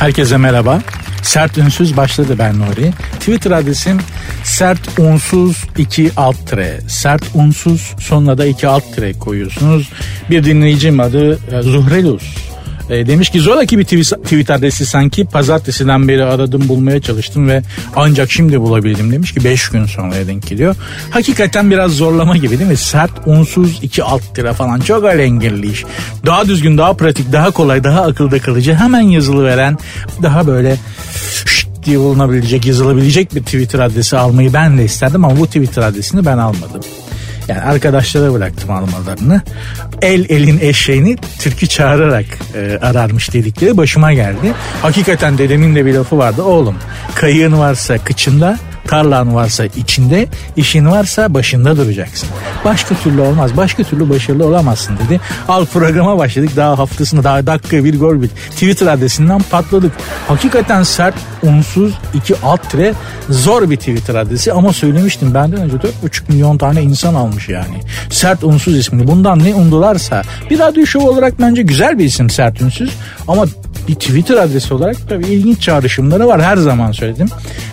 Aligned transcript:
Herkese 0.00 0.36
merhaba. 0.36 0.80
Sert 1.22 1.58
Ünsüz 1.58 1.96
başladı 1.96 2.34
ben 2.38 2.58
Nuri. 2.58 2.92
Twitter 3.20 3.50
adresim 3.50 3.98
sert 4.44 4.98
unsuz 4.98 5.64
2 5.78 6.10
alt 6.16 6.46
tire. 6.46 6.80
Sert 6.88 7.22
unsuz 7.34 7.94
sonuna 7.98 8.38
da 8.38 8.46
2 8.46 8.68
alt 8.68 8.94
tire 8.94 9.12
koyuyorsunuz. 9.12 9.90
Bir 10.30 10.44
dinleyicim 10.44 11.00
adı 11.00 11.32
e, 11.32 11.62
Zuhrelus. 11.62 12.49
E, 12.90 13.06
demiş 13.06 13.30
ki 13.30 13.40
zoraki 13.40 13.78
bir 13.78 13.84
tweet 13.84 14.50
adresi 14.50 14.86
sanki 14.86 15.24
pazartesiden 15.24 16.08
beri 16.08 16.24
aradım 16.24 16.68
bulmaya 16.68 17.00
çalıştım 17.00 17.48
ve 17.48 17.62
ancak 17.96 18.30
şimdi 18.30 18.60
bulabildim 18.60 19.12
demiş 19.12 19.34
ki 19.34 19.44
5 19.44 19.68
gün 19.68 19.86
sonra 19.86 20.14
denk 20.26 20.46
geliyor. 20.46 20.76
Hakikaten 21.10 21.70
biraz 21.70 21.92
zorlama 21.92 22.36
gibi 22.36 22.58
değil 22.58 22.70
mi? 22.70 22.76
Sert 22.76 23.10
unsuz 23.26 23.78
2 23.82 24.02
alt 24.02 24.34
tire 24.34 24.52
falan 24.52 24.80
çok 24.80 25.04
alengirli 25.04 25.72
iş. 25.72 25.84
Daha 26.26 26.48
düzgün, 26.48 26.78
daha 26.78 26.92
pratik, 26.92 27.32
daha 27.32 27.50
kolay, 27.50 27.84
daha 27.84 28.02
akılda 28.02 28.38
kalıcı 28.38 28.74
hemen 28.74 29.00
yazılı 29.00 29.44
veren 29.44 29.78
daha 30.22 30.46
böyle 30.46 30.76
diye 31.84 31.98
bulunabilecek, 31.98 32.66
yazılabilecek 32.66 33.34
bir 33.34 33.40
Twitter 33.40 33.78
adresi 33.78 34.16
almayı 34.16 34.52
ben 34.52 34.78
de 34.78 34.84
isterdim 34.84 35.24
ama 35.24 35.40
bu 35.40 35.46
Twitter 35.46 35.82
adresini 35.82 36.26
ben 36.26 36.38
almadım. 36.38 36.80
Yani 37.50 37.60
arkadaşlara 37.60 38.32
bıraktım 38.32 38.70
almalarını. 38.70 39.42
El 40.02 40.24
elin 40.28 40.58
eşeğini 40.60 41.16
türkü 41.38 41.66
çağırarak 41.66 42.24
e, 42.54 42.78
ararmış 42.82 43.32
dedikleri 43.32 43.76
başıma 43.76 44.12
geldi. 44.12 44.52
Hakikaten 44.82 45.38
dedemin 45.38 45.74
de 45.74 45.86
bir 45.86 45.94
lafı 45.94 46.18
vardı. 46.18 46.42
Oğlum 46.42 46.74
kayığın 47.14 47.58
varsa 47.58 47.98
kıçında 47.98 48.58
Tarlan 48.90 49.34
varsa 49.34 49.64
içinde, 49.64 50.26
işin 50.56 50.86
varsa 50.86 51.34
başında 51.34 51.76
duracaksın. 51.76 52.28
Başka 52.64 52.94
türlü 52.94 53.20
olmaz. 53.20 53.56
Başka 53.56 53.82
türlü 53.82 54.10
başarılı 54.10 54.46
olamazsın 54.46 54.98
dedi. 55.04 55.20
Al 55.48 55.66
programa 55.66 56.18
başladık. 56.18 56.50
Daha 56.56 56.78
haftasında 56.78 57.24
daha 57.24 57.46
dakika 57.46 57.84
bir 57.84 58.00
gol 58.00 58.22
bit. 58.22 58.30
Twitter 58.50 58.86
adresinden 58.86 59.42
patladık. 59.50 59.92
Hakikaten 60.28 60.82
sert, 60.82 61.14
unsuz, 61.42 61.94
iki 62.14 62.34
alt 62.42 62.70
tire 62.70 62.94
zor 63.28 63.70
bir 63.70 63.76
Twitter 63.76 64.14
adresi 64.14 64.52
ama 64.52 64.72
söylemiştim 64.72 65.34
benden 65.34 65.60
önce 65.60 65.76
4,5 65.76 65.92
milyon 66.28 66.58
tane 66.58 66.82
insan 66.82 67.14
almış 67.14 67.48
yani. 67.48 67.80
Sert 68.10 68.44
unsuz 68.44 68.76
ismini. 68.76 69.06
Bundan 69.06 69.44
ne 69.44 69.54
umdularsa 69.54 70.22
bir 70.50 70.58
radyo 70.58 70.86
şov 70.86 71.00
olarak 71.00 71.40
bence 71.40 71.62
güzel 71.62 71.98
bir 71.98 72.04
isim 72.04 72.30
sert 72.30 72.62
unsuz 72.62 72.90
ama 73.28 73.44
bir 73.90 73.94
Twitter 73.94 74.36
adresi 74.36 74.74
olarak 74.74 74.96
tabii 75.08 75.26
ilginç 75.26 75.60
çağrışımları 75.60 76.26
var 76.26 76.42
her 76.42 76.56
zaman 76.56 76.92
söyledim. 76.92 77.28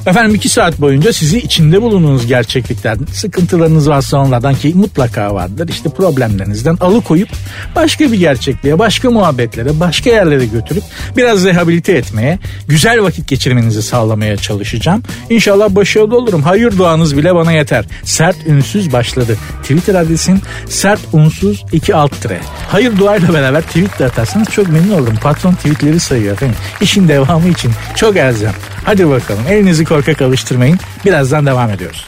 Efendim 0.06 0.36
iki 0.36 0.50
saat 0.50 0.82
boyunca 0.82 1.14
sizi 1.14 1.38
içinde 1.38 1.82
bulunduğunuz 1.82 2.28
gerçekliklerden, 2.28 3.06
sıkıntılarınız 3.06 3.90
varsa 3.90 4.18
onlardan 4.18 4.56
ki 4.56 4.73
mutlaka 4.76 5.36
vardır. 5.36 5.68
İşte 5.70 5.90
problemlerinizden 5.90 6.78
alıkoyup 6.82 7.30
başka 7.76 8.12
bir 8.12 8.20
gerçekliğe, 8.20 8.80
başka 8.80 9.12
muhabbetlere, 9.12 9.80
başka 9.80 10.10
yerlere 10.10 10.45
götürüp 10.45 10.84
biraz 11.18 11.45
rehabilite 11.45 11.94
etmeye, 11.94 12.40
güzel 12.68 13.02
vakit 13.02 13.28
geçirmenizi 13.28 13.82
sağlamaya 13.82 14.38
çalışacağım. 14.38 15.04
İnşallah 15.30 15.70
başarılı 15.70 16.18
olurum. 16.18 16.44
Hayır 16.44 16.78
duanız 16.78 17.18
bile 17.18 17.36
bana 17.36 17.52
yeter. 17.52 17.86
Sert 18.04 18.48
ünsüz 18.48 18.94
başladı. 18.94 19.38
Twitter 19.62 19.95
adresim 19.95 20.42
sert 20.70 21.00
unsuz 21.14 21.66
2 21.72 21.95
alt 21.95 22.22
tire. 22.22 22.40
Hayır 22.72 22.98
duayla 22.98 23.34
beraber 23.34 23.62
tweet 23.62 24.00
de 24.00 24.06
atarsanız 24.06 24.48
çok 24.50 24.70
memnun 24.70 25.00
olurum. 25.00 25.16
Patron 25.23 25.54
tweetleri 25.54 26.00
sayıyor 26.08 26.34
efendim. 26.34 26.56
İşin 26.82 27.08
devamı 27.08 27.48
için 27.48 27.72
çok 27.96 28.18
elzem. 28.18 28.54
Hadi 28.84 29.10
bakalım 29.10 29.44
elinizi 29.50 29.86
korkak 29.86 30.22
alıştırmayın. 30.22 30.80
Birazdan 31.06 31.46
devam 31.46 31.70
ediyoruz. 31.70 32.08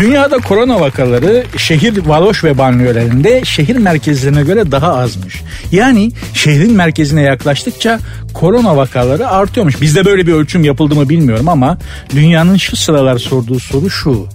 Dünyada 0.00 0.38
korona 0.38 0.80
vakaları 0.80 1.44
şehir 1.56 2.06
varoş 2.06 2.44
ve 2.44 2.58
banliyölerinde 2.58 3.44
şehir 3.44 3.76
merkezlerine 3.76 4.42
göre 4.42 4.72
daha 4.72 4.98
azmış. 4.98 5.42
Yani 5.72 6.12
şehrin 6.34 6.72
merkezine 6.72 7.22
yaklaştıkça 7.22 7.98
korona 8.34 8.76
vakaları 8.76 9.28
artıyormuş. 9.28 9.80
Bizde 9.80 10.04
böyle 10.04 10.26
bir 10.26 10.32
ölçüm 10.32 10.64
yapıldı 10.64 10.94
mı 10.94 11.08
bilmiyorum 11.08 11.48
ama 11.48 11.78
dünyanın 12.10 12.56
şu 12.56 12.76
sıralar 12.76 13.18
sorduğu 13.18 13.60
soru 13.60 13.90
şu. 13.90 14.26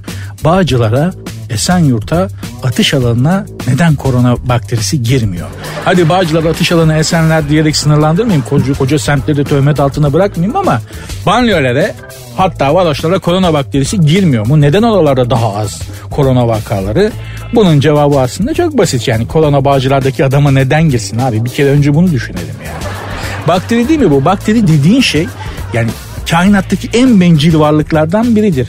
Bağcılara 0.43 1.13
Esenyurt'a 1.49 2.27
atış 2.63 2.93
alanına 2.93 3.45
neden 3.67 3.95
korona 3.95 4.35
bakterisi 4.45 5.03
girmiyor? 5.03 5.47
Hadi 5.85 6.09
Bağcılar 6.09 6.43
atış 6.43 6.71
alanı 6.71 6.97
Esenler 6.97 7.49
diyerek 7.49 7.77
sınırlandırmayayım. 7.77 8.45
Koca, 8.49 8.73
koca 8.73 8.99
semtleri 8.99 9.37
de 9.37 9.43
töhmet 9.43 9.79
altına 9.79 10.13
bırakmayayım 10.13 10.55
ama 10.55 10.81
banliyölere 11.25 11.95
hatta 12.37 12.75
varoşlara 12.75 13.19
korona 13.19 13.53
bakterisi 13.53 13.99
girmiyor 13.99 14.47
mu? 14.47 14.61
Neden 14.61 14.83
oralarda 14.83 15.29
daha 15.29 15.55
az 15.55 15.81
korona 16.11 16.47
vakaları? 16.47 17.11
Bunun 17.55 17.79
cevabı 17.79 18.19
aslında 18.19 18.53
çok 18.53 18.77
basit 18.77 19.07
yani 19.07 19.27
korona 19.27 19.65
Bağcılar'daki 19.65 20.25
adama 20.25 20.51
neden 20.51 20.89
girsin 20.89 21.19
abi? 21.19 21.45
Bir 21.45 21.49
kere 21.49 21.69
önce 21.69 21.93
bunu 21.95 22.11
düşünelim 22.11 22.55
yani. 22.65 22.83
Bakteri 23.47 23.89
değil 23.89 23.99
mi 23.99 24.11
bu? 24.11 24.25
Bakteri 24.25 24.67
dediğin 24.67 25.01
şey 25.01 25.27
yani 25.73 25.89
kainattaki 26.29 26.89
en 26.93 27.21
bencil 27.21 27.59
varlıklardan 27.59 28.35
biridir. 28.35 28.67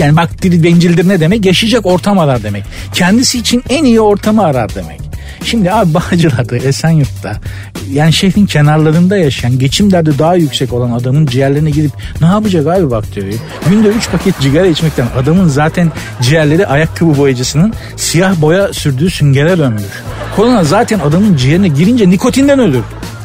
Yani 0.00 0.16
bakteri 0.16 0.62
bencildir 0.62 1.08
ne 1.08 1.20
demek? 1.20 1.44
Yaşayacak 1.44 1.86
ortam 1.86 2.18
arar 2.18 2.42
demek. 2.42 2.64
Kendisi 2.94 3.38
için 3.38 3.64
en 3.68 3.84
iyi 3.84 4.00
ortamı 4.00 4.44
arar 4.44 4.74
demek. 4.74 5.00
Şimdi 5.44 5.72
abi 5.72 5.94
Bağcılar'da, 5.94 6.56
Esenyurt'ta 6.56 7.40
yani 7.92 8.12
şehrin 8.12 8.46
kenarlarında 8.46 9.16
yaşayan 9.16 9.58
geçim 9.58 9.92
derdi 9.92 10.18
daha 10.18 10.34
yüksek 10.34 10.72
olan 10.72 10.90
adamın 10.90 11.26
ciğerlerine 11.26 11.70
gidip 11.70 11.92
ne 12.20 12.26
yapacak 12.26 12.66
abi 12.66 12.90
bakteri? 12.90 13.34
Günde 13.70 13.88
3 13.88 14.10
paket 14.10 14.34
sigara 14.34 14.66
içmekten 14.66 15.06
adamın 15.16 15.48
zaten 15.48 15.92
ciğerleri 16.22 16.66
ayakkabı 16.66 17.18
boyacısının 17.18 17.74
siyah 17.96 18.40
boya 18.40 18.72
sürdüğü 18.72 19.10
süngere 19.10 19.58
dönmüş. 19.58 19.82
Korona 20.36 20.64
zaten 20.64 20.98
adamın 20.98 21.36
ciğerine 21.36 21.68
girince 21.68 22.10
nikotinden 22.10 22.58
ölür. 22.58 22.84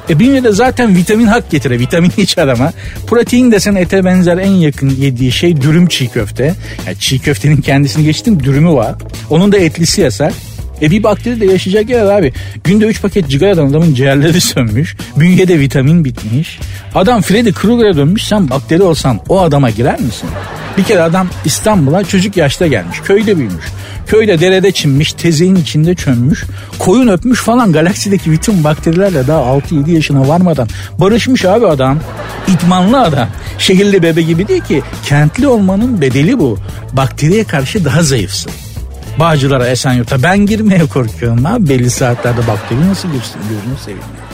E 0.09 0.19
bünyede 0.19 0.51
zaten 0.51 0.95
vitamin 0.95 1.25
hak 1.25 1.51
getire. 1.51 1.79
Vitamin 1.79 2.09
hiç 2.17 2.37
arama. 2.37 2.73
Protein 3.07 3.51
desen 3.51 3.75
ete 3.75 4.05
benzer 4.05 4.37
en 4.37 4.51
yakın 4.51 4.89
yediği 4.89 5.31
şey 5.31 5.61
dürüm 5.61 5.87
çiğ 5.87 6.07
köfte. 6.07 6.53
Yani 6.87 6.99
çiğ 6.99 7.19
köftenin 7.19 7.57
kendisini 7.57 8.05
geçtim 8.05 8.43
dürümü 8.43 8.71
var. 8.71 8.95
Onun 9.29 9.51
da 9.51 9.57
etlisi 9.57 10.01
yasak. 10.01 10.33
E 10.81 10.91
bir 10.91 11.03
bakteri 11.03 11.41
de 11.41 11.45
yaşayacak 11.45 11.89
yer 11.89 12.05
abi. 12.05 12.33
Günde 12.63 12.85
3 12.85 13.01
paket 13.01 13.29
cigaradan 13.29 13.67
adamın 13.67 13.93
ciğerleri 13.93 14.41
sönmüş. 14.41 14.95
Bünyede 15.15 15.59
vitamin 15.59 16.05
bitmiş. 16.05 16.59
Adam 16.95 17.21
Freddy 17.21 17.51
Krueger'e 17.51 17.95
dönmüş. 17.95 18.23
Sen 18.27 18.49
bakteri 18.49 18.83
olsan 18.83 19.19
o 19.29 19.41
adama 19.41 19.69
girer 19.69 19.99
misin? 19.99 20.29
Bir 20.77 20.83
kere 20.83 21.01
adam 21.01 21.27
İstanbul'a 21.45 22.03
çocuk 22.03 22.37
yaşta 22.37 22.67
gelmiş. 22.67 22.99
Köyde 22.99 23.37
büyümüş. 23.37 23.65
Köyde 24.07 24.39
derede 24.39 24.71
çinmiş, 24.71 25.13
tezeğin 25.13 25.55
içinde 25.55 25.95
çönmüş, 25.95 26.45
koyun 26.79 27.07
öpmüş 27.07 27.39
falan 27.39 27.71
galaksideki 27.71 28.31
bütün 28.31 28.63
bakterilerle 28.63 29.27
daha 29.27 29.39
6-7 29.41 29.91
yaşına 29.91 30.27
varmadan 30.27 30.67
barışmış 30.99 31.45
abi 31.45 31.67
adam. 31.67 31.99
İdmanlı 32.47 33.01
adam. 33.01 33.27
Şehirli 33.57 34.03
bebe 34.03 34.21
gibi 34.21 34.47
değil 34.47 34.61
ki. 34.61 34.81
Kentli 35.05 35.47
olmanın 35.47 36.01
bedeli 36.01 36.39
bu. 36.39 36.57
Bakteriye 36.93 37.43
karşı 37.43 37.85
daha 37.85 38.03
zayıfsın. 38.03 38.51
Bağcılara, 39.19 39.67
Esenyurt'a 39.67 40.23
ben 40.23 40.37
girmeye 40.37 40.85
korkuyorum 40.85 41.45
abi. 41.45 41.69
Belli 41.69 41.89
saatlerde 41.89 42.47
bakteri 42.47 42.89
nasıl 42.89 43.11
girsin 43.11 43.39
gözünü 43.49 43.77
seveyim. 43.85 44.24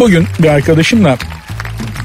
Bugün 0.00 0.26
bir 0.38 0.48
arkadaşımla 0.48 1.18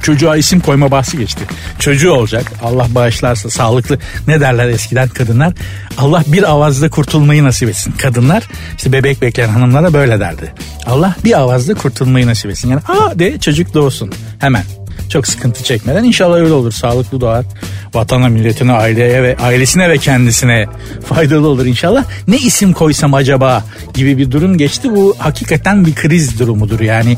çocuğa 0.02 0.38
isim 0.38 0.60
koyma 0.60 0.92
bahsi 0.92 1.18
geçti. 1.18 1.44
Çocuğu 1.80 2.12
olacak. 2.12 2.52
Allah 2.64 2.88
bağışlarsa 2.90 3.50
sağlıklı 3.50 4.00
ne 4.28 4.42
derler 4.42 4.70
eskiden 4.70 5.10
kadınlar. 5.10 5.54
Allah 5.98 6.24
bir 6.28 6.44
avazda 6.52 6.90
kurtulmayı 6.90 7.44
nasip 7.44 7.70
etsin. 7.70 7.92
Kadınlar 7.92 8.44
işte 8.78 8.92
bebek 8.92 9.22
bekleyen 9.22 9.50
hanımlara 9.50 9.94
böyle 9.94 10.20
derdi. 10.20 10.54
Allah 10.86 11.16
bir 11.24 11.40
avazda 11.40 11.74
kurtulmayı 11.74 12.28
nasip 12.28 12.52
etsin. 12.52 12.70
Yani 12.70 12.82
aa 12.88 13.20
de 13.20 13.40
çocuk 13.40 13.74
doğsun 13.74 14.12
hemen. 14.40 14.64
Çok 15.10 15.28
sıkıntı 15.28 15.64
çekmeden 15.64 16.04
inşallah 16.04 16.36
öyle 16.36 16.54
olur. 16.54 16.72
Sağlıklı 16.72 17.22
doğar. 17.22 17.46
Vatana, 17.94 18.30
milletine, 18.30 18.72
aileye 18.72 19.24
ve 19.24 19.38
ailesine 19.38 19.90
ve 19.90 19.98
kendisine 19.98 20.66
faydalı 21.06 21.48
olur 21.48 21.66
inşallah. 21.66 22.04
Ne 22.28 22.38
isim 22.38 22.74
koysam 22.74 23.14
acaba 23.14 23.64
gibi 23.94 24.18
bir 24.18 24.32
durum 24.32 24.58
geçti. 24.58 24.96
Bu 24.96 25.16
hakikaten 25.18 25.86
bir 25.86 25.96
kriz 25.96 26.40
durumudur. 26.40 26.80
Yani 26.80 27.18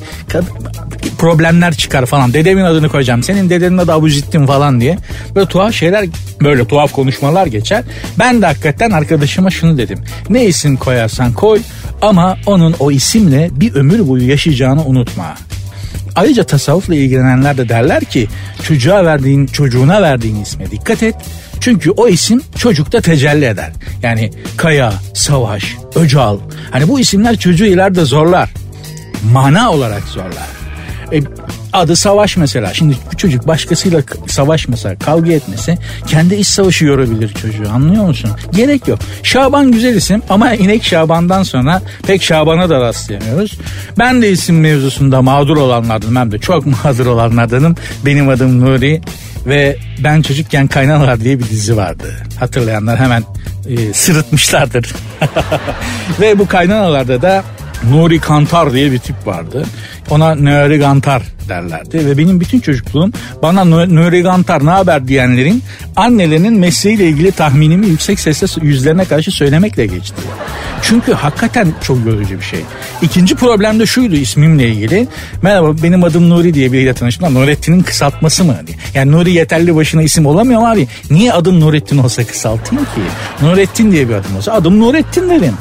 problemler 1.17 1.73
çıkar 1.73 2.05
falan. 2.05 2.33
Dedemin 2.33 2.63
adını 2.63 2.89
koyacağım. 2.89 3.23
Senin 3.23 3.49
dedenin 3.49 3.77
adı 3.77 3.93
Abuzettin 3.93 4.45
falan 4.45 4.81
diye. 4.81 4.97
Böyle 5.35 5.47
tuhaf 5.47 5.73
şeyler, 5.73 6.05
böyle 6.41 6.67
tuhaf 6.67 6.93
konuşmalar 6.93 7.47
geçer. 7.47 7.83
Ben 8.19 8.41
de 8.41 8.45
hakikaten 8.45 8.91
arkadaşıma 8.91 9.49
şunu 9.49 9.77
dedim. 9.77 9.99
Ne 10.29 10.45
isim 10.45 10.77
koyarsan 10.77 11.33
koy 11.33 11.61
ama 12.01 12.37
onun 12.45 12.75
o 12.79 12.91
isimle 12.91 13.49
bir 13.51 13.75
ömür 13.75 14.07
boyu 14.07 14.29
yaşayacağını 14.29 14.85
unutma. 14.85 15.35
Ayrıca 16.17 16.43
tasavvufla 16.43 16.95
ilgilenenler 16.95 17.57
de 17.57 17.69
derler 17.69 18.05
ki 18.05 18.27
çocuğa 18.63 19.05
verdiğin, 19.05 19.45
çocuğuna 19.45 20.01
verdiğin 20.01 20.41
isme 20.41 20.71
dikkat 20.71 21.03
et. 21.03 21.15
Çünkü 21.61 21.91
o 21.91 22.07
isim 22.07 22.41
çocukta 22.57 23.01
tecelli 23.01 23.45
eder. 23.45 23.71
Yani 24.03 24.31
Kaya, 24.57 24.93
Savaş, 25.13 25.75
Öcal. 25.95 26.37
Hani 26.71 26.87
bu 26.87 26.99
isimler 26.99 27.37
çocuğu 27.37 27.65
ileride 27.65 28.05
zorlar. 28.05 28.49
Mana 29.31 29.71
olarak 29.71 30.03
zorlar. 30.03 30.56
E, 31.13 31.21
adı 31.73 31.95
savaş 31.95 32.37
mesela. 32.37 32.73
Şimdi 32.73 32.95
bu 33.11 33.17
çocuk 33.17 33.47
başkasıyla 33.47 34.01
savaş 34.27 34.67
mesela 34.67 34.95
kavga 34.95 35.31
etmesi 35.31 35.77
kendi 36.07 36.35
iç 36.35 36.47
savaşı 36.47 36.85
yorabilir 36.85 37.33
çocuğu 37.33 37.69
anlıyor 37.69 38.03
musun? 38.03 38.31
Gerek 38.51 38.87
yok. 38.87 38.99
Şaban 39.23 39.71
güzel 39.71 39.95
isim 39.95 40.21
ama 40.29 40.53
inek 40.53 40.83
Şaban'dan 40.83 41.43
sonra 41.43 41.81
pek 42.07 42.23
Şaban'a 42.23 42.69
da 42.69 42.81
rastlayamıyoruz. 42.81 43.57
Ben 43.97 44.21
de 44.21 44.31
isim 44.31 44.59
mevzusunda 44.59 45.21
mağdur 45.21 45.57
olanlardanım 45.57 46.15
hem 46.15 46.31
de 46.31 46.39
çok 46.39 46.65
mağdur 46.83 47.05
olanlardanım. 47.05 47.75
Benim 48.05 48.29
adım 48.29 48.61
Nuri 48.61 49.01
ve 49.45 49.77
ben 50.03 50.21
çocukken 50.21 50.67
Kaynanalar 50.67 51.19
diye 51.19 51.39
bir 51.39 51.49
dizi 51.49 51.77
vardı. 51.77 52.13
Hatırlayanlar 52.39 52.99
hemen 52.99 53.23
e, 53.69 53.93
sırıtmışlardır. 53.93 54.95
ve 56.21 56.39
bu 56.39 56.47
Kaynanalarda 56.47 57.21
da 57.21 57.43
Nuri 57.83 58.19
Kantar 58.19 58.73
diye 58.73 58.91
bir 58.91 58.99
tip 58.99 59.27
vardı. 59.27 59.65
Ona 60.09 60.35
Nuri 60.35 60.79
Kantar 60.79 61.23
derlerdi 61.49 62.05
ve 62.05 62.17
benim 62.17 62.39
bütün 62.39 62.59
çocukluğum 62.59 63.11
bana 63.41 63.65
Nuri 63.65 64.23
Kantar 64.23 64.65
ne 64.65 64.69
haber 64.69 65.07
diyenlerin 65.07 65.63
annelerinin 65.95 66.59
mesleğiyle 66.59 67.09
ilgili 67.09 67.31
tahminimi 67.31 67.87
yüksek 67.87 68.19
sesle 68.19 68.47
yüzlerine 68.67 69.05
karşı 69.05 69.31
söylemekle 69.31 69.85
geçti. 69.85 70.21
Çünkü 70.81 71.13
hakikaten 71.13 71.73
çok 71.83 72.05
yorucu 72.05 72.37
bir 72.39 72.45
şey. 72.45 72.59
İkinci 73.01 73.35
problem 73.35 73.79
de 73.79 73.85
şuydu 73.85 74.15
ismimle 74.15 74.67
ilgili. 74.67 75.07
Merhaba 75.41 75.83
benim 75.83 76.03
adım 76.03 76.29
Nuri 76.29 76.53
diye 76.53 76.71
biriyle 76.71 76.93
tanıştım. 76.93 77.33
Nurettin'in 77.33 77.83
kısaltması 77.83 78.43
mı? 78.43 78.55
Yani 78.93 79.11
Nuri 79.11 79.31
yeterli 79.31 79.75
başına 79.75 80.01
isim 80.01 80.25
olamıyor 80.25 80.61
abi? 80.67 80.87
Niye 81.11 81.33
adım 81.33 81.59
Nurettin 81.59 81.97
olsa 81.97 82.23
kısaltayım 82.23 82.85
ki? 82.85 83.01
Nurettin 83.41 83.91
diye 83.91 84.09
bir 84.09 84.13
adım 84.13 84.35
olsa 84.37 84.51
adım 84.53 84.79
Nurettin 84.79 85.29
derim. 85.29 85.53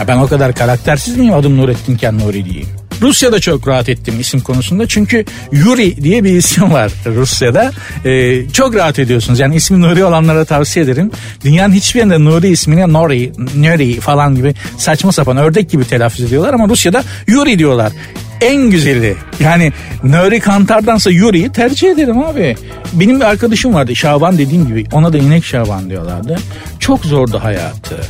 Ya 0.00 0.08
ben 0.08 0.16
o 0.16 0.26
kadar 0.26 0.54
karaktersiz 0.54 1.16
miyim 1.16 1.34
adım 1.34 1.56
Nurettinken 1.56 2.18
Nuri 2.18 2.44
diyeyim. 2.44 2.68
Rusya'da 3.02 3.40
çok 3.40 3.68
rahat 3.68 3.88
ettim 3.88 4.20
isim 4.20 4.40
konusunda. 4.40 4.88
Çünkü 4.88 5.24
Yuri 5.52 6.02
diye 6.02 6.24
bir 6.24 6.30
isim 6.30 6.72
var 6.72 6.92
Rusya'da. 7.06 7.72
Ee, 8.04 8.48
çok 8.52 8.74
rahat 8.74 8.98
ediyorsunuz. 8.98 9.40
Yani 9.40 9.56
ismi 9.56 9.80
Nuri 9.80 10.04
olanlara 10.04 10.44
tavsiye 10.44 10.84
ederim. 10.84 11.10
Dünyanın 11.44 11.72
hiçbir 11.72 11.98
yerinde 11.98 12.24
Nuri 12.24 12.48
ismini 12.48 12.92
Nori, 12.92 13.32
Nuri 13.56 14.00
falan 14.00 14.34
gibi 14.34 14.54
saçma 14.78 15.12
sapan 15.12 15.36
ördek 15.36 15.70
gibi 15.70 15.84
telaffuz 15.84 16.20
ediyorlar 16.20 16.54
ama 16.54 16.68
Rusya'da 16.68 17.04
Yuri 17.26 17.58
diyorlar 17.58 17.92
en 18.40 18.70
güzeli. 18.70 19.16
Yani 19.40 19.72
Nuri 20.02 20.40
Kantar'dansa 20.40 21.10
Yuri'yi 21.10 21.52
tercih 21.52 21.90
ederim 21.90 22.18
abi. 22.22 22.56
Benim 22.92 23.20
bir 23.20 23.24
arkadaşım 23.24 23.74
vardı 23.74 23.96
Şaban 23.96 24.38
dediğim 24.38 24.66
gibi 24.66 24.84
ona 24.92 25.12
da 25.12 25.18
inek 25.18 25.44
Şaban 25.44 25.90
diyorlardı. 25.90 26.38
Çok 26.80 27.04
zordu 27.04 27.40
hayatı. 27.42 28.00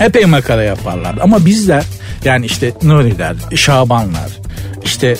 Epey 0.00 0.24
makara 0.26 0.62
yaparlardı. 0.62 1.20
Ama 1.22 1.46
bizler 1.46 1.84
yani 2.24 2.46
işte 2.46 2.72
Nuri'ler, 2.82 3.36
Şabanlar, 3.54 4.30
işte 4.84 5.16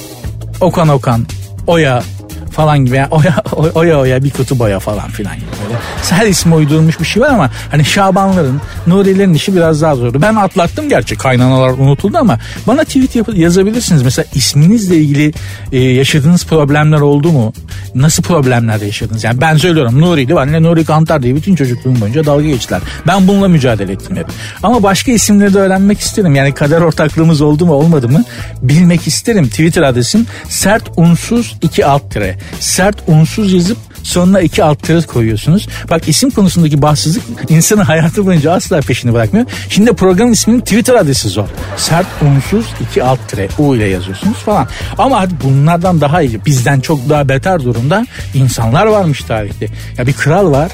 Okan 0.60 0.88
Okan, 0.88 1.26
Oya 1.66 2.02
falan 2.50 2.78
gibi. 2.84 2.96
Yani 2.96 3.08
oya, 3.10 3.42
oya 3.74 3.98
oya 3.98 4.24
bir 4.24 4.30
kutu 4.30 4.58
boya 4.58 4.78
falan 4.80 5.10
filan 5.10 5.34
böyle. 5.34 5.78
Her 6.10 6.26
ismi 6.26 6.54
uydurulmuş 6.54 7.00
bir 7.00 7.04
şey 7.04 7.22
var 7.22 7.28
ama 7.28 7.50
hani 7.70 7.84
Şabanların, 7.84 8.60
Nurilerin 8.86 9.34
işi 9.34 9.56
biraz 9.56 9.82
daha 9.82 9.96
zordu. 9.96 10.22
Ben 10.22 10.34
atlattım 10.34 10.88
gerçi 10.88 11.16
kaynanalar 11.16 11.70
unutuldu 11.70 12.18
ama 12.18 12.38
bana 12.66 12.84
tweet 12.84 13.16
yap- 13.16 13.34
yazabilirsiniz. 13.36 14.02
Mesela 14.02 14.26
isminizle 14.34 14.96
ilgili 14.96 15.32
e, 15.72 15.78
yaşadığınız 15.78 16.46
problemler 16.46 17.00
oldu 17.00 17.32
mu? 17.32 17.52
Nasıl 17.94 18.22
problemler 18.22 18.80
yaşadınız? 18.80 19.24
Yani 19.24 19.40
ben 19.40 19.56
söylüyorum 19.56 20.00
Nuri'ydi 20.00 20.34
var. 20.34 20.52
Ne 20.52 20.62
Nuri 20.62 20.84
Kantar 20.84 21.22
diye 21.22 21.36
bütün 21.36 21.54
çocukluğum 21.56 22.00
boyunca 22.00 22.26
dalga 22.26 22.46
geçtiler. 22.46 22.80
Ben 23.06 23.28
bununla 23.28 23.48
mücadele 23.48 23.92
ettim 23.92 24.16
hep. 24.16 24.26
Ama 24.62 24.82
başka 24.82 25.12
isimleri 25.12 25.54
de 25.54 25.58
öğrenmek 25.58 26.00
isterim. 26.00 26.34
Yani 26.34 26.54
kader 26.54 26.80
ortaklığımız 26.80 27.40
oldu 27.40 27.66
mu 27.66 27.72
olmadı 27.72 28.08
mı 28.08 28.24
bilmek 28.62 29.06
isterim. 29.06 29.48
Twitter 29.48 29.82
adresim 29.82 30.26
sert 30.48 30.82
unsuz 30.96 31.56
iki 31.62 31.86
alt 31.86 32.10
tire 32.10 32.38
sert 32.60 32.96
unsuz 33.06 33.52
yazıp 33.52 33.78
sonuna 34.02 34.40
iki 34.40 34.64
alt 34.64 34.82
tire 34.82 35.02
koyuyorsunuz. 35.02 35.68
Bak 35.90 36.08
isim 36.08 36.30
konusundaki 36.30 36.82
bahtsızlık 36.82 37.22
insanın 37.48 37.82
hayatı 37.82 38.26
boyunca 38.26 38.52
asla 38.52 38.80
peşini 38.80 39.12
bırakmıyor. 39.12 39.46
Şimdi 39.68 39.92
programın 39.92 40.32
isminin 40.32 40.60
Twitter 40.60 40.94
adresi 40.94 41.28
zor. 41.28 41.48
Sert 41.76 42.06
unsuz 42.22 42.66
iki 42.80 43.02
alt 43.02 43.28
tire 43.28 43.48
U 43.58 43.76
ile 43.76 43.88
yazıyorsunuz 43.88 44.36
falan. 44.36 44.68
Ama 44.98 45.20
hadi 45.20 45.34
bunlardan 45.44 46.00
daha 46.00 46.22
iyi 46.22 46.44
bizden 46.46 46.80
çok 46.80 47.08
daha 47.08 47.28
beter 47.28 47.60
durumda 47.60 48.06
insanlar 48.34 48.86
varmış 48.86 49.22
tarihte. 49.22 49.66
Ya 49.98 50.06
bir 50.06 50.12
kral 50.12 50.50
var 50.50 50.72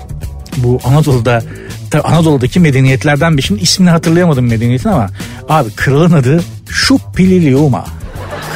bu 0.57 0.81
Anadolu'da 0.85 1.43
Anadolu'daki 2.05 2.61
medeniyetlerden 2.61 3.37
bir 3.37 3.43
şimdi 3.43 3.63
ismini 3.63 3.91
hatırlayamadım 3.91 4.47
medeniyetin 4.47 4.89
ama 4.89 5.09
abi 5.49 5.71
kralın 5.71 6.13
adı 6.13 6.41
Şuppililiuma. 6.71 7.85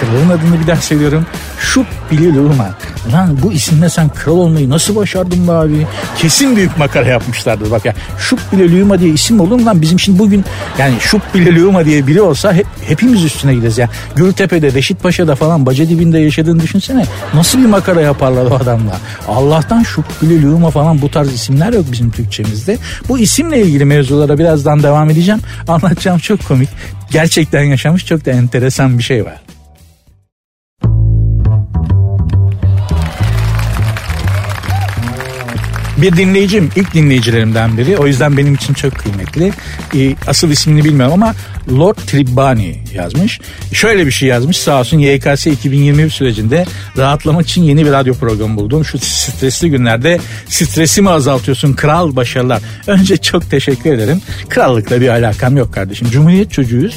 Kralın 0.00 0.28
adını 0.30 0.60
bir 0.62 0.66
daha 0.66 0.76
söylüyorum. 0.80 1.26
Şuppililiuma. 1.58 2.70
Lan 3.12 3.38
bu 3.42 3.52
isimle 3.52 3.88
sen 3.88 4.08
kral 4.08 4.36
olmayı 4.36 4.70
nasıl 4.70 4.96
başardın 4.96 5.48
be 5.48 5.52
abi? 5.52 5.86
Kesin 6.18 6.56
büyük 6.56 6.78
makara 6.78 7.08
yapmışlardır 7.08 7.70
bak 7.70 7.84
ya. 7.84 7.94
Şup 8.18 8.52
bile 8.52 8.68
Lüyuma 8.68 9.00
diye 9.00 9.12
isim 9.12 9.40
olur 9.40 9.60
mu 9.60 9.66
lan? 9.66 9.82
Bizim 9.82 10.00
şimdi 10.00 10.18
bugün 10.18 10.44
yani 10.78 10.94
Şup 11.00 11.34
bile 11.34 11.54
Lüyuma 11.54 11.84
diye 11.84 12.06
biri 12.06 12.22
olsa 12.22 12.52
hep, 12.52 12.66
hepimiz 12.88 13.24
üstüne 13.24 13.54
gideriz 13.54 13.78
ya. 13.78 13.88
Gültepe'de, 14.16 14.72
Reşit 14.72 15.02
Paşa'da 15.02 15.34
falan 15.34 15.66
baca 15.66 15.88
dibinde 15.88 16.18
yaşadığını 16.18 16.60
düşünsene. 16.60 17.04
Nasıl 17.34 17.58
bir 17.58 17.66
makara 17.66 18.00
yaparlar 18.00 18.50
o 18.50 18.54
adamla? 18.54 18.96
Allah'tan 19.28 19.82
Şup 19.82 20.22
bile 20.22 20.42
Lüyuma 20.42 20.70
falan 20.70 21.02
bu 21.02 21.10
tarz 21.10 21.32
isimler 21.34 21.72
yok 21.72 21.84
bizim 21.92 22.10
Türkçemizde. 22.10 22.78
Bu 23.08 23.18
isimle 23.18 23.62
ilgili 23.62 23.84
mevzulara 23.84 24.38
birazdan 24.38 24.82
devam 24.82 25.10
edeceğim. 25.10 25.40
Anlatacağım 25.68 26.18
çok 26.18 26.44
komik. 26.48 26.68
Gerçekten 27.10 27.62
yaşamış 27.62 28.06
çok 28.06 28.26
da 28.26 28.30
enteresan 28.30 28.98
bir 28.98 29.02
şey 29.02 29.24
var. 29.24 29.49
Bir 36.02 36.16
dinleyicim, 36.16 36.70
ilk 36.76 36.94
dinleyicilerimden 36.94 37.78
biri. 37.78 37.98
O 37.98 38.06
yüzden 38.06 38.36
benim 38.36 38.54
için 38.54 38.74
çok 38.74 38.94
kıymetli. 38.94 39.52
Ee, 39.96 40.14
asıl 40.26 40.50
ismini 40.50 40.84
bilmiyorum 40.84 41.12
ama 41.14 41.34
Lord 41.72 41.96
Tribani 41.96 42.78
yazmış. 42.94 43.40
Şöyle 43.72 44.06
bir 44.06 44.10
şey 44.10 44.28
yazmış 44.28 44.56
sağ 44.56 44.80
olsun 44.80 44.98
YKS 44.98 45.46
2021 45.46 46.10
sürecinde 46.10 46.66
rahatlamak 46.96 47.46
için 47.46 47.62
yeni 47.62 47.86
bir 47.86 47.92
radyo 47.92 48.14
programı 48.14 48.56
buldum. 48.56 48.84
Şu 48.84 48.98
stresli 48.98 49.70
günlerde 49.70 50.20
stresimi 50.48 51.10
azaltıyorsun 51.10 51.72
kral 51.72 52.16
başarılar. 52.16 52.62
Önce 52.86 53.16
çok 53.16 53.50
teşekkür 53.50 53.92
ederim. 53.92 54.22
Krallıkla 54.48 55.00
bir 55.00 55.08
alakam 55.08 55.56
yok 55.56 55.74
kardeşim. 55.74 56.10
Cumhuriyet 56.10 56.52
çocuğuyuz. 56.52 56.94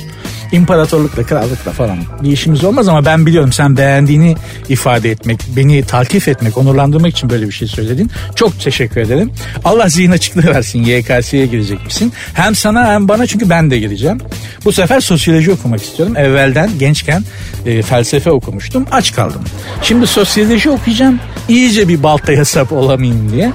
İmparatorlukla, 0.54 1.24
krallıkla 1.24 1.72
falan 1.72 1.98
bir 2.24 2.32
işimiz 2.32 2.64
olmaz 2.64 2.88
ama 2.88 3.06
ben 3.06 3.26
biliyorum 3.26 3.52
sen 3.52 3.78
beğendiğini 3.78 4.36
ifade 4.70 5.12
etmek, 5.12 5.40
beni 5.56 5.84
takip 5.84 6.28
etmek, 6.28 6.58
onurlandırmak 6.58 7.12
için 7.12 7.30
böyle 7.30 7.48
bir 7.48 7.52
şey 7.52 7.68
söyledin. 7.68 8.12
Çok 8.36 8.60
teşekkür 8.60 9.02
ederim. 9.02 9.32
Allah 9.66 9.90
zihin 9.90 10.12
açıklığı 10.12 10.44
versin. 10.44 10.84
YKS'ye 10.84 11.46
girecek 11.46 11.86
misin? 11.86 12.14
Hem 12.34 12.56
sana 12.56 12.88
hem 12.88 13.08
bana 13.08 13.28
çünkü 13.28 13.50
ben 13.50 13.72
de 13.72 13.80
gireceğim. 13.80 14.18
Bu 14.66 14.72
sefer 14.72 15.00
sosyoloji 15.00 15.52
okumak 15.52 15.84
istiyorum. 15.84 16.18
Evvelden 16.18 16.70
gençken 16.80 17.24
e, 17.66 17.82
felsefe 17.82 18.32
okumuştum. 18.32 18.86
Aç 18.92 19.14
kaldım. 19.14 19.42
Şimdi 19.82 20.08
sosyoloji 20.08 20.70
okuyacağım. 20.70 21.20
İyice 21.50 21.88
bir 21.88 22.04
baltaya 22.04 22.46
sap 22.46 22.72
olamayayım 22.72 23.32
diye. 23.32 23.52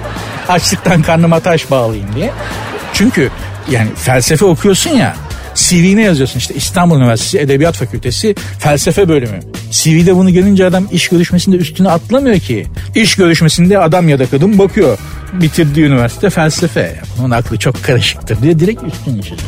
Açlıktan 0.47 1.01
karnıma 1.01 1.39
taş 1.39 1.71
bağlayayım 1.71 2.15
diye. 2.15 2.31
Çünkü 2.93 3.29
yani 3.71 3.89
felsefe 3.95 4.45
okuyorsun 4.45 4.89
ya 4.89 5.15
CV'ne 5.55 6.01
yazıyorsun 6.01 6.39
işte 6.39 6.53
İstanbul 6.53 6.97
Üniversitesi 6.97 7.39
Edebiyat 7.39 7.75
Fakültesi 7.75 8.35
Felsefe 8.59 9.09
Bölümü. 9.09 9.39
CV'de 9.71 10.15
bunu 10.15 10.33
görünce 10.33 10.65
adam 10.65 10.87
iş 10.91 11.07
görüşmesinde 11.07 11.55
üstüne 11.55 11.89
atlamıyor 11.89 12.39
ki. 12.39 12.67
İş 12.95 13.15
görüşmesinde 13.15 13.79
adam 13.79 14.09
ya 14.09 14.19
da 14.19 14.25
kadın 14.25 14.59
bakıyor. 14.59 14.97
Bitirdiği 15.33 15.85
üniversite 15.85 16.29
felsefe. 16.29 16.95
Onun 17.19 17.31
aklı 17.31 17.57
çok 17.57 17.83
karışıktır 17.83 18.41
diye 18.41 18.59
direkt 18.59 18.83
üstüne 18.83 19.21
çiziyor. 19.21 19.39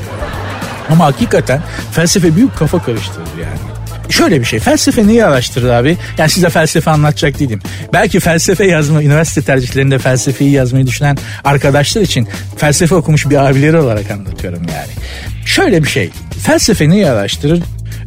Ama 0.89 1.05
hakikaten 1.05 1.61
felsefe 1.91 2.35
büyük 2.35 2.57
kafa 2.57 2.83
karıştırır 2.83 3.27
yani 3.43 3.70
şöyle 4.11 4.39
bir 4.39 4.45
şey. 4.45 4.59
Felsefe 4.59 5.07
neyi 5.07 5.25
araştırır 5.25 5.69
abi? 5.69 5.97
Yani 6.17 6.29
size 6.29 6.49
felsefe 6.49 6.91
anlatacak 6.91 7.39
değilim. 7.39 7.61
Belki 7.93 8.19
felsefe 8.19 8.65
yazma, 8.65 9.03
üniversite 9.03 9.41
tercihlerinde 9.41 9.99
felsefeyi 9.99 10.51
yazmayı 10.51 10.87
düşünen 10.87 11.17
arkadaşlar 11.43 12.01
için 12.01 12.27
felsefe 12.57 12.95
okumuş 12.95 13.29
bir 13.29 13.49
abileri 13.49 13.77
olarak 13.77 14.11
anlatıyorum 14.11 14.61
yani. 14.61 14.91
Şöyle 15.45 15.83
bir 15.83 15.89
şey. 15.89 16.09
Felsefe 16.45 16.89
neyi 16.89 17.07
araştırır? 17.07 17.63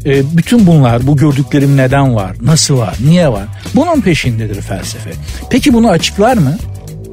E, 0.07 0.37
bütün 0.37 0.67
bunlar, 0.67 1.07
bu 1.07 1.17
gördüklerim 1.17 1.77
neden 1.77 2.15
var, 2.15 2.33
nasıl 2.43 2.79
var, 2.79 2.95
niye 3.05 3.29
var? 3.29 3.45
Bunun 3.75 4.01
peşindedir 4.01 4.63
felsefe. 4.63 5.11
Peki 5.51 5.73
bunu 5.73 5.91
açıklar 5.91 6.37
mı? 6.37 6.59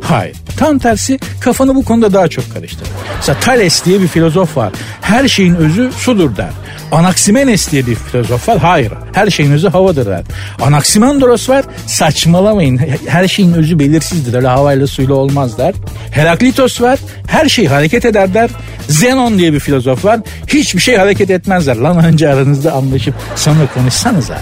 Hayır. 0.02 0.36
Tam 0.58 0.80
tersi 0.80 1.20
kafanı 1.40 1.76
bu 1.76 1.84
konuda 1.84 2.14
daha 2.14 2.28
çok 2.28 2.54
karıştır. 2.54 2.88
Mesela 3.18 3.40
Thales 3.40 3.86
diye 3.86 4.02
bir 4.02 4.08
filozof 4.08 4.58
var. 4.58 4.74
Her 5.02 5.28
şeyin 5.28 5.56
özü 5.56 5.92
sudur 5.98 6.38
der. 6.38 6.50
Anaximenes 6.92 7.72
diye 7.72 7.88
bir 7.88 7.96
filozof 7.96 8.50
var. 8.50 8.58
Hayır. 8.58 8.92
Her 9.14 9.30
şeyin 9.30 9.52
özü 9.52 9.70
havadır 9.70 10.06
der. 10.06 10.22
Anaximandros 10.62 11.50
var. 11.50 11.66
Saçmalamayın. 11.88 12.80
Her 13.08 13.28
şeyin 13.28 13.54
özü 13.54 13.80
belirsizdir. 13.80 14.34
Öyle 14.34 14.48
havayla 14.48 14.88
suyla 14.88 15.14
olmaz 15.14 15.58
der. 15.58 15.74
Heraklitos 16.12 16.82
var. 16.82 17.00
Her 17.28 17.50
şey 17.50 17.68
hareket 17.68 18.06
eder 18.06 18.34
der. 18.34 18.50
Zenon 18.88 19.38
diye 19.38 19.54
bir 19.54 19.60
filozof 19.60 20.06
var. 20.06 20.20
Hiçbir 20.48 20.82
şey 20.82 20.96
hareket 20.96 21.30
etmezler. 21.30 21.76
Lan 21.76 22.06
önce 22.06 22.30
aranızda 22.30 22.74
anlaşıp 22.74 23.14
sonra 23.36 23.68
konuşsanıza. 23.74 24.38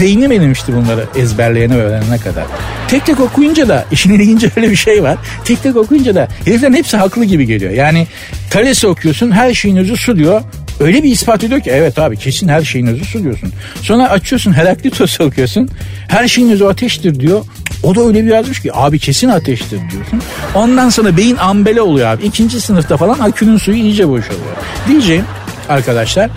Beynim 0.00 0.32
erimişti 0.32 0.72
bunları 0.76 1.04
ezberleyene 1.16 1.74
öğrenene 1.74 2.18
kadar. 2.18 2.44
Tek 2.88 3.06
tek 3.06 3.20
okuyunca 3.20 3.68
da 3.68 3.84
işin 3.92 4.12
ilginci 4.14 4.50
öyle 4.56 4.70
bir 4.70 4.76
şey 4.76 5.02
var. 5.02 5.16
Tek 5.44 5.62
tek 5.62 5.76
okuyunca 5.76 6.14
da 6.14 6.28
heriflerin 6.44 6.74
hepsi 6.74 6.96
haklı 6.96 7.24
gibi 7.24 7.46
geliyor. 7.46 7.72
Yani 7.72 8.06
Thales'i 8.50 8.86
okuyorsun 8.86 9.30
her 9.30 9.54
şeyin 9.54 9.76
özü 9.76 9.96
su 9.96 10.16
diyor. 10.16 10.40
Öyle 10.82 11.02
bir 11.02 11.10
ispat 11.10 11.44
ediyor 11.44 11.60
ki 11.60 11.70
evet 11.70 11.98
abi 11.98 12.16
kesin 12.16 12.48
her 12.48 12.62
şeyin 12.62 12.86
özü 12.86 13.04
su 13.04 13.22
diyorsun. 13.22 13.52
Sonra 13.82 14.10
açıyorsun 14.10 14.52
Heraklitos'u 14.52 15.24
okuyorsun. 15.24 15.68
Her 16.08 16.28
şeyin 16.28 16.50
özü 16.50 16.64
ateştir 16.64 17.20
diyor. 17.20 17.44
O 17.82 17.94
da 17.94 18.06
öyle 18.06 18.24
bir 18.24 18.30
yazmış 18.30 18.60
ki 18.60 18.70
abi 18.74 18.98
kesin 18.98 19.28
ateştir 19.28 19.78
diyorsun. 19.90 20.22
Ondan 20.54 20.88
sonra 20.88 21.16
beyin 21.16 21.36
ambele 21.36 21.82
oluyor 21.82 22.08
abi. 22.08 22.24
İkinci 22.24 22.60
sınıfta 22.60 22.96
falan 22.96 23.18
akünün 23.18 23.56
suyu 23.56 23.76
iyice 23.76 24.08
boşalıyor. 24.08 24.56
Diyeceğim 24.88 25.24
arkadaşlar 25.68 26.30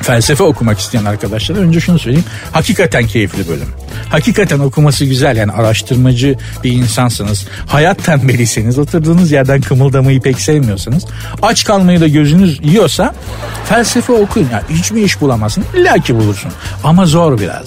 felsefe 0.00 0.44
okumak 0.44 0.78
isteyen 0.78 1.04
arkadaşlar 1.04 1.56
önce 1.56 1.80
şunu 1.80 1.98
söyleyeyim. 1.98 2.24
Hakikaten 2.52 3.06
keyifli 3.06 3.48
bölüm. 3.48 3.68
Hakikaten 4.08 4.58
okuması 4.58 5.04
güzel 5.04 5.36
yani 5.36 5.52
araştırmacı 5.52 6.36
bir 6.64 6.72
insansınız. 6.72 7.46
Hayat 7.66 8.04
tembelisiniz. 8.04 8.78
Oturduğunuz 8.78 9.32
yerden 9.32 9.60
kımıldamayı 9.60 10.20
pek 10.20 10.40
sevmiyorsanız. 10.40 11.06
Aç 11.42 11.64
kalmayı 11.64 12.00
da 12.00 12.08
gözünüz 12.08 12.60
yiyorsa 12.62 13.14
felsefe 13.64 14.12
okuyun. 14.12 14.48
Yani 14.52 14.62
hiç 14.70 14.90
mi 14.90 15.00
iş 15.00 15.20
bulamazsın? 15.20 15.64
İlla 15.76 15.94
ki 15.98 16.14
bulursun. 16.14 16.52
Ama 16.84 17.06
zor 17.06 17.40
biraz. 17.40 17.66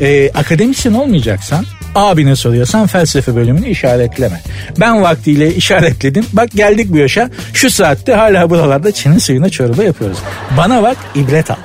Ee, 0.00 0.30
akademisyen 0.34 0.94
olmayacaksan 0.94 1.64
abine 1.96 2.36
soruyorsan 2.36 2.86
felsefe 2.86 3.36
bölümünü 3.36 3.68
işaretleme. 3.68 4.40
Ben 4.80 5.02
vaktiyle 5.02 5.54
işaretledim. 5.54 6.26
Bak 6.32 6.50
geldik 6.54 6.86
bu 6.90 6.96
yaşa. 6.96 7.30
Şu 7.52 7.70
saatte 7.70 8.14
hala 8.14 8.50
buralarda 8.50 8.92
çinin 8.92 9.18
suyuna 9.18 9.48
çorba 9.48 9.84
yapıyoruz. 9.84 10.18
Bana 10.56 10.82
bak 10.82 10.96
ibret 11.14 11.50
al. 11.50 11.56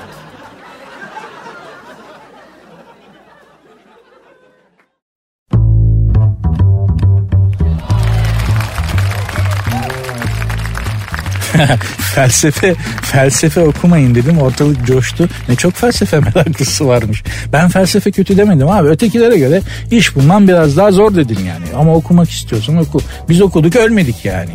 felsefe 12.15 12.75
felsefe 13.01 13.61
okumayın 13.61 14.15
dedim 14.15 14.37
ortalık 14.37 14.85
coştu. 14.85 15.29
Ne 15.49 15.55
çok 15.55 15.73
felsefe 15.73 16.19
meraklısı 16.35 16.87
varmış. 16.87 17.23
Ben 17.53 17.69
felsefe 17.69 18.11
kötü 18.11 18.37
demedim 18.37 18.69
abi. 18.69 18.87
Ötekilere 18.87 19.37
göre 19.37 19.61
iş 19.91 20.15
bulmam 20.15 20.47
biraz 20.47 20.77
daha 20.77 20.91
zor 20.91 21.15
dedim 21.15 21.37
yani. 21.47 21.65
Ama 21.75 21.95
okumak 21.95 22.29
istiyorsan 22.29 22.77
oku. 22.77 23.01
Biz 23.29 23.41
okuduk 23.41 23.75
ölmedik 23.75 24.25
yani. 24.25 24.51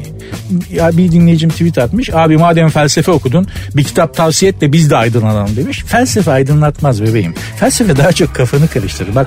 Ya 0.71 0.97
bir 0.97 1.13
dinleyicim 1.13 1.51
tweet 1.51 1.79
atmış. 1.79 2.11
Abi 2.11 2.37
madem 2.37 2.69
felsefe 2.69 3.11
okudun 3.11 3.47
bir 3.75 3.85
kitap 3.85 4.17
tavsiye 4.17 4.51
et 4.51 4.61
de 4.61 4.73
biz 4.73 4.91
de 4.91 4.97
aydınlanalım 4.97 5.57
demiş. 5.57 5.85
Felsefe 5.87 6.31
aydınlatmaz 6.31 7.03
bebeğim. 7.03 7.35
Felsefe 7.57 7.97
daha 7.97 8.13
çok 8.13 8.35
kafanı 8.35 8.69
karıştırır. 8.69 9.15
Bak 9.15 9.27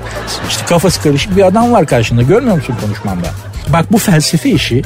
işte 0.49 0.65
kafası 0.65 1.01
karışık 1.01 1.37
bir 1.37 1.43
adam 1.43 1.71
var 1.71 1.87
karşında. 1.87 2.21
Görmüyor 2.21 2.55
musun 2.55 2.75
konuşmamda? 2.81 3.27
Bak 3.73 3.91
bu 3.91 3.97
felsefe 3.97 4.49
işi 4.49 4.81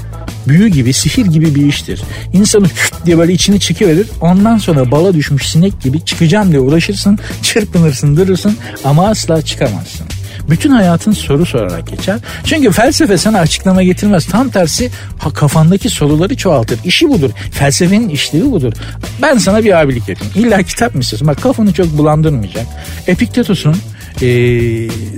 büyü 0.47 0.67
gibi, 0.67 0.93
sihir 0.93 1.25
gibi 1.25 1.55
bir 1.55 1.65
iştir. 1.65 2.01
İnsanı 2.33 2.65
diye 3.05 3.17
böyle 3.17 3.33
içini 3.33 3.59
çekiverir. 3.59 4.07
Ondan 4.21 4.57
sonra 4.57 4.91
bala 4.91 5.13
düşmüş 5.13 5.49
sinek 5.49 5.81
gibi 5.81 6.05
çıkacağım 6.05 6.51
diye 6.51 6.59
uğraşırsın, 6.59 7.19
çırpınırsın, 7.41 8.17
durursun 8.17 8.57
ama 8.83 9.07
asla 9.07 9.41
çıkamazsın. 9.41 10.07
Bütün 10.49 10.69
hayatın 10.71 11.11
soru 11.11 11.45
sorarak 11.45 11.87
geçer. 11.87 12.19
Çünkü 12.43 12.71
felsefe 12.71 13.17
sana 13.17 13.39
açıklama 13.39 13.83
getirmez. 13.83 14.25
Tam 14.25 14.49
tersi 14.49 14.91
kafandaki 15.33 15.89
soruları 15.89 16.37
çoğaltır. 16.37 16.79
İşi 16.85 17.09
budur. 17.09 17.29
Felsefenin 17.51 18.09
işlevi 18.09 18.51
budur. 18.51 18.73
Ben 19.21 19.37
sana 19.37 19.63
bir 19.63 19.81
abilik 19.81 20.09
yapayım. 20.09 20.33
İlla 20.35 20.63
kitap 20.63 20.95
mı 20.95 21.01
istiyorsun? 21.01 21.27
Bak 21.27 21.41
kafanı 21.41 21.73
çok 21.73 21.97
bulandırmayacak. 21.97 22.65
Epiktetos'un 23.07 23.75
e, 24.21 24.27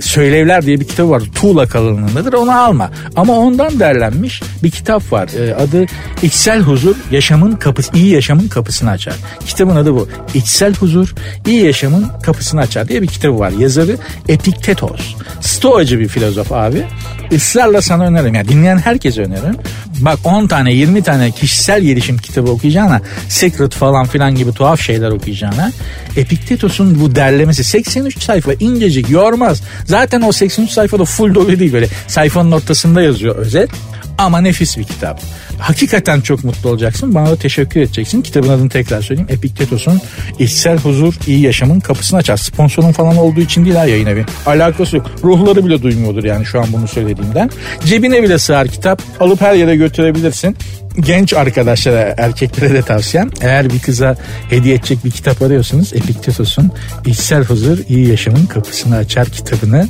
Söylevler 0.00 0.62
diye 0.66 0.80
bir 0.80 0.84
kitap 0.84 1.10
var. 1.10 1.22
Tuğla 1.34 1.66
kalınlığındadır 1.66 2.32
onu 2.32 2.52
alma. 2.58 2.90
Ama 3.16 3.38
ondan 3.38 3.80
derlenmiş 3.80 4.42
bir 4.62 4.70
kitap 4.70 5.12
var. 5.12 5.28
E, 5.28 5.54
adı 5.54 5.86
İçsel 6.22 6.60
Huzur 6.60 6.96
Yaşamın 7.10 7.52
Kapısı, 7.52 7.96
iyi 7.96 8.14
Yaşamın 8.14 8.48
Kapısını 8.48 8.90
Açar. 8.90 9.14
Kitabın 9.46 9.76
adı 9.76 9.94
bu. 9.94 10.08
İçsel 10.34 10.74
Huzur 10.74 11.14
iyi 11.46 11.64
Yaşamın 11.64 12.06
Kapısını 12.22 12.60
Açar 12.60 12.88
diye 12.88 13.02
bir 13.02 13.06
kitabı 13.06 13.38
var. 13.38 13.50
Yazarı 13.50 13.96
Epiktetos. 14.28 15.14
Stoacı 15.40 15.98
bir 15.98 16.08
filozof 16.08 16.52
abi. 16.52 16.84
Israrla 17.30 17.82
sana 17.82 18.06
öneririm. 18.06 18.34
Yani 18.34 18.48
dinleyen 18.48 18.78
herkese 18.78 19.22
öneririm. 19.22 19.56
Bak 20.00 20.18
10 20.24 20.46
tane 20.46 20.72
20 20.72 21.02
tane 21.02 21.30
kişisel 21.30 21.82
gelişim 21.82 22.18
kitabı 22.18 22.50
okuyacağına 22.50 23.00
Secret 23.28 23.74
falan 23.74 24.06
filan 24.06 24.34
gibi 24.34 24.52
tuhaf 24.52 24.80
şeyler 24.80 25.10
okuyacağına 25.10 25.72
Epiktetos'un 26.16 27.00
bu 27.00 27.14
derlemesi 27.14 27.64
83 27.64 28.22
sayfa 28.22 28.52
incecik 28.52 29.10
yormaz. 29.10 29.62
Zaten 29.84 30.20
o 30.20 30.32
83 30.32 30.70
sayfada 30.70 31.04
full 31.04 31.34
dolu 31.34 31.58
değil 31.58 31.72
böyle 31.72 31.88
sayfanın 32.06 32.52
ortasında 32.52 33.02
yazıyor 33.02 33.36
özet 33.36 33.70
ama 34.18 34.40
nefis 34.40 34.78
bir 34.78 34.84
kitap. 34.84 35.20
Hakikaten 35.58 36.20
çok 36.20 36.44
mutlu 36.44 36.70
olacaksın. 36.70 37.14
Bana 37.14 37.30
da 37.30 37.36
teşekkür 37.36 37.80
edeceksin. 37.80 38.22
Kitabın 38.22 38.48
adını 38.48 38.68
tekrar 38.68 39.02
söyleyeyim. 39.02 39.28
Epiktetos'un 39.30 40.00
içsel 40.38 40.78
huzur, 40.78 41.14
iyi 41.26 41.40
yaşamın 41.40 41.80
kapısını 41.80 42.18
açar. 42.18 42.36
Sponsorun 42.36 42.92
falan 42.92 43.16
olduğu 43.16 43.40
için 43.40 43.64
değil 43.64 43.76
ha 43.76 43.84
yayın 43.84 44.06
evi. 44.06 44.24
Alakası 44.46 44.96
yok. 44.96 45.10
Ruhları 45.24 45.66
bile 45.66 45.82
duymuyordur 45.82 46.24
yani 46.24 46.46
şu 46.46 46.60
an 46.60 46.66
bunu 46.72 46.88
söylediğimden. 46.88 47.50
Cebine 47.84 48.22
bile 48.22 48.38
sığar 48.38 48.68
kitap. 48.68 49.02
Alıp 49.20 49.40
her 49.40 49.54
yere 49.54 49.76
götürebilirsin 49.76 50.56
genç 51.00 51.32
arkadaşlara, 51.32 52.14
erkeklere 52.18 52.74
de 52.74 52.82
tavsiyem. 52.82 53.30
Eğer 53.40 53.70
bir 53.70 53.78
kıza 53.78 54.16
hediye 54.50 54.74
edecek 54.74 55.04
bir 55.04 55.10
kitap 55.10 55.42
arıyorsanız 55.42 55.92
Epiktetos'un 55.92 56.72
İçsel 57.06 57.44
Huzur 57.44 57.78
İyi 57.88 58.08
Yaşamın 58.08 58.46
Kapısını 58.46 58.96
Açar 58.96 59.28
kitabını 59.28 59.88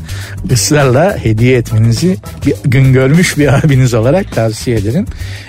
ısrarla 0.52 1.18
hediye 1.22 1.58
etmenizi 1.58 2.16
bir 2.46 2.54
gün 2.64 2.92
görmüş 2.92 3.38
bir 3.38 3.58
abiniz 3.58 3.94
olarak 3.94 4.32
tavsiye 4.32 4.76
ederim. 4.76 5.06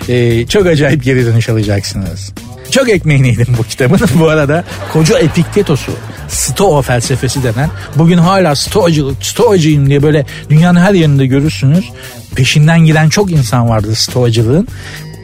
Ee, 0.08 0.46
çok 0.46 0.66
acayip 0.66 1.04
geri 1.04 1.26
dönüş 1.26 1.48
alacaksınız. 1.48 2.32
Çok 2.70 2.88
ekmeğini 2.88 3.28
yedim 3.28 3.54
bu 3.58 3.62
kitabın. 3.62 4.00
bu 4.20 4.28
arada 4.28 4.64
koca 4.92 5.18
Epiktetos'u 5.18 5.92
Stoa 6.28 6.82
felsefesi 6.82 7.42
denen 7.42 7.70
bugün 7.96 8.18
hala 8.18 8.54
Stoacılık, 8.54 9.24
Stoacıyım 9.26 9.88
diye 9.90 10.02
böyle 10.02 10.26
dünyanın 10.50 10.80
her 10.80 10.94
yerinde 10.94 11.26
görürsünüz. 11.26 11.90
Peşinden 12.34 12.80
giden 12.80 13.08
çok 13.08 13.32
insan 13.32 13.68
vardı 13.68 13.94
Stoacılığın 13.94 14.68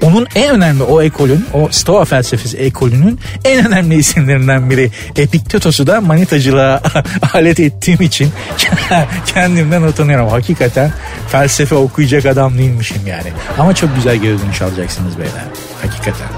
onun 0.04 0.26
en 0.34 0.54
önemli 0.54 0.82
o 0.82 1.02
ekolün, 1.02 1.46
o 1.54 1.68
Stoa 1.70 2.04
felsefesi 2.04 2.56
ekolünün 2.56 3.20
en 3.44 3.66
önemli 3.66 3.94
isimlerinden 3.94 4.70
biri 4.70 4.90
Epiktetos'u 5.16 5.86
da 5.86 6.00
manitacılığa 6.00 6.80
alet 7.34 7.60
ettiğim 7.60 8.02
için 8.02 8.30
kendimden 9.26 9.82
utanıyorum. 9.82 10.28
Hakikaten 10.28 10.92
felsefe 11.28 11.74
okuyacak 11.74 12.26
adam 12.26 12.58
değilmişim 12.58 13.06
yani. 13.06 13.32
Ama 13.58 13.74
çok 13.74 13.96
güzel 13.96 14.16
geri 14.16 14.42
dönüş 14.42 14.62
alacaksınız 14.62 15.18
beyler. 15.18 15.44
Hakikaten. 15.82 16.28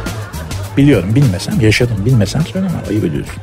Biliyorum 0.76 1.14
bilmesem 1.14 1.60
yaşadım 1.60 1.96
bilmesem 2.04 2.42
söylemem 2.46 2.80
ayıp 2.90 3.04
ediyorsun. 3.04 3.36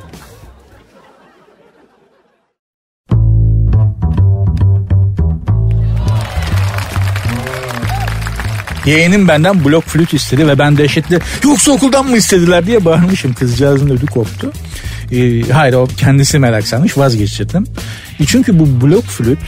Yeğenim 8.86 9.28
benden 9.28 9.66
blok 9.66 9.84
flüt 9.84 10.14
istedi 10.14 10.48
ve 10.48 10.60
ben 10.60 10.78
dehşetle 10.78 11.20
yoksa 11.44 11.72
okuldan 11.72 12.06
mı 12.06 12.18
istediler 12.18 12.68
diye 12.68 12.86
bağırmışım. 12.86 13.34
Kızcağızın 13.34 13.90
ödü 13.90 14.06
koptu. 14.06 14.52
Ee, 15.12 15.52
hayır 15.52 15.74
o 15.74 15.88
kendisi 15.98 16.40
merak 16.40 16.68
sanmış 16.68 16.98
vazgeçirdim. 16.98 17.64
E 18.20 18.26
çünkü 18.26 18.60
bu 18.60 18.82
blok 18.82 19.04
flüt 19.04 19.40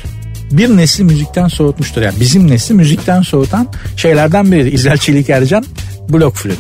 bir 0.51 0.70
nesli 0.77 1.04
müzikten 1.04 1.48
soğutmuştur. 1.48 2.01
Yani 2.01 2.20
bizim 2.20 2.51
nesli 2.51 2.75
müzikten 2.75 3.22
soğutan 3.22 3.68
şeylerden 3.98 4.51
biri. 4.51 4.70
İzel 4.70 4.98
Çelik 4.98 5.30
Ercan 5.30 5.65
blok 6.09 6.35
flüt. 6.35 6.59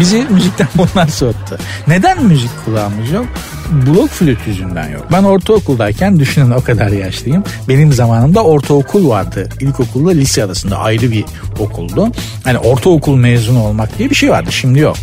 Bizi 0.00 0.24
müzikten 0.30 0.68
bunlar 0.76 1.08
soğuttu. 1.08 1.58
Neden 1.86 2.24
müzik 2.24 2.50
kulağımız 2.64 3.10
yok? 3.10 3.26
blok 3.72 4.08
flüt 4.10 4.38
yüzünden 4.46 4.88
yok. 4.88 5.06
Ben 5.12 5.22
ortaokuldayken 5.22 6.18
düşünün 6.18 6.50
o 6.50 6.60
kadar 6.60 6.88
yaşlıyım. 6.88 7.44
Benim 7.68 7.92
zamanımda 7.92 8.44
ortaokul 8.44 9.08
vardı. 9.08 9.48
İlkokulla 9.60 10.10
lise 10.10 10.44
arasında 10.44 10.78
ayrı 10.78 11.10
bir 11.10 11.24
okuldu. 11.58 12.08
Hani 12.44 12.58
ortaokul 12.58 13.16
mezunu 13.16 13.62
olmak 13.64 13.98
diye 13.98 14.10
bir 14.10 14.14
şey 14.14 14.30
vardı. 14.30 14.52
Şimdi 14.52 14.78
yok. 14.78 14.96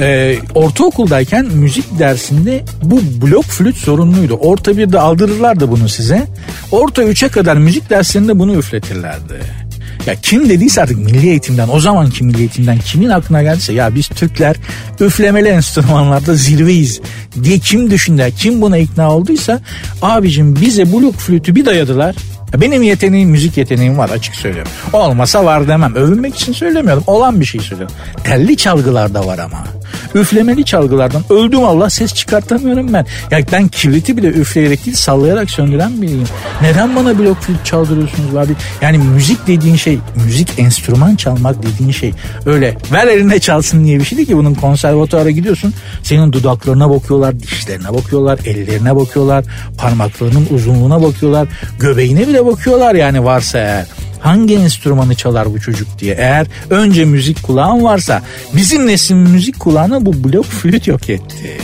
Ee, 0.00 0.38
ortaokuldayken 0.54 1.46
müzik 1.46 1.98
dersinde 1.98 2.64
bu 2.82 3.00
blok 3.22 3.44
flüt 3.44 3.76
sorunluydu. 3.76 4.34
Orta 4.34 4.76
birde 4.76 5.00
aldırırlardı 5.00 5.70
bunu 5.70 5.88
size. 5.88 6.26
Orta 6.72 7.02
üçe 7.02 7.28
kadar 7.28 7.56
müzik 7.56 7.90
derslerinde 7.90 8.38
bunu 8.38 8.54
üfletirlerdi. 8.54 9.40
Ya 10.08 10.14
kim 10.22 10.48
dediyse 10.48 10.82
artık 10.82 10.98
milli 10.98 11.28
eğitimden 11.28 11.68
o 11.68 11.80
zamanki 11.80 12.24
milli 12.24 12.38
eğitimden 12.38 12.78
kimin 12.78 13.08
aklına 13.08 13.42
geldiyse 13.42 13.72
ya 13.72 13.94
biz 13.94 14.08
Türkler 14.08 14.56
üflemeli 15.00 15.48
enstrümanlarda 15.48 16.34
zirveyiz 16.34 17.00
diye 17.42 17.58
kim 17.58 17.90
düşündü 17.90 18.32
kim 18.36 18.60
buna 18.60 18.78
ikna 18.78 19.14
olduysa 19.14 19.60
abicim 20.02 20.56
bize 20.56 20.92
blok 20.92 21.14
flütü 21.14 21.54
bir 21.54 21.66
dayadılar 21.66 22.16
benim 22.56 22.82
yeteneğim 22.82 23.30
müzik 23.30 23.56
yeteneğim 23.56 23.98
var 23.98 24.10
açık 24.10 24.34
söylüyorum. 24.34 24.72
Olmasa 24.92 25.44
var 25.44 25.68
demem. 25.68 25.94
Övünmek 25.94 26.36
için 26.36 26.52
söylemiyorum. 26.52 27.04
Olan 27.06 27.40
bir 27.40 27.44
şey 27.44 27.60
söylüyorum. 27.60 27.96
Telli 28.24 28.56
çalgılar 28.56 29.14
da 29.14 29.26
var 29.26 29.38
ama. 29.38 29.64
Üflemeli 30.14 30.64
çalgılardan 30.64 31.22
öldüm 31.30 31.64
Allah 31.64 31.90
ses 31.90 32.14
çıkartamıyorum 32.14 32.92
ben. 32.92 33.06
Ya 33.30 33.38
ben 33.52 33.68
kibriti 33.68 34.16
bile 34.16 34.26
üfleyerek 34.26 34.86
değil 34.86 34.96
sallayarak 34.96 35.50
söndüren 35.50 36.02
biriyim. 36.02 36.26
Neden 36.62 36.96
bana 36.96 37.18
blok 37.18 37.40
flüt 37.40 37.64
çaldırıyorsunuz 37.64 38.36
abi? 38.36 38.52
Yani 38.82 38.98
müzik 38.98 39.46
dediğin 39.46 39.76
şey, 39.76 39.98
müzik 40.24 40.58
enstrüman 40.58 41.16
çalmak 41.16 41.62
dediğin 41.62 41.90
şey 41.90 42.12
öyle 42.46 42.76
ver 42.92 43.06
eline 43.06 43.38
çalsın 43.40 43.84
diye 43.84 43.98
bir 43.98 44.04
şey 44.04 44.18
değil 44.18 44.28
ki 44.28 44.36
bunun 44.36 44.54
konservatuara 44.54 45.30
gidiyorsun. 45.30 45.74
Senin 46.02 46.32
dudaklarına 46.32 46.90
bakıyorlar, 46.90 47.40
dişlerine 47.40 47.94
bakıyorlar, 47.94 48.38
ellerine 48.44 48.96
bakıyorlar, 48.96 49.44
parmaklarının 49.78 50.46
uzunluğuna 50.50 51.02
bakıyorlar, 51.02 51.48
göbeğine 51.78 52.28
bile 52.28 52.46
bakıyorlar 52.46 52.94
yani 52.94 53.24
varsa 53.24 53.58
eğer 53.58 53.86
hangi 54.20 54.54
enstrümanı 54.54 55.14
çalar 55.14 55.52
bu 55.52 55.60
çocuk 55.60 55.98
diye. 55.98 56.14
Eğer 56.14 56.46
önce 56.70 57.04
müzik 57.04 57.42
kulağın 57.42 57.84
varsa 57.84 58.22
bizim 58.56 58.86
neslin 58.86 59.18
müzik 59.18 59.60
kulağına 59.60 60.06
bu 60.06 60.24
blok 60.24 60.44
flüt 60.44 60.86
yok 60.86 61.10
etti. 61.10 61.58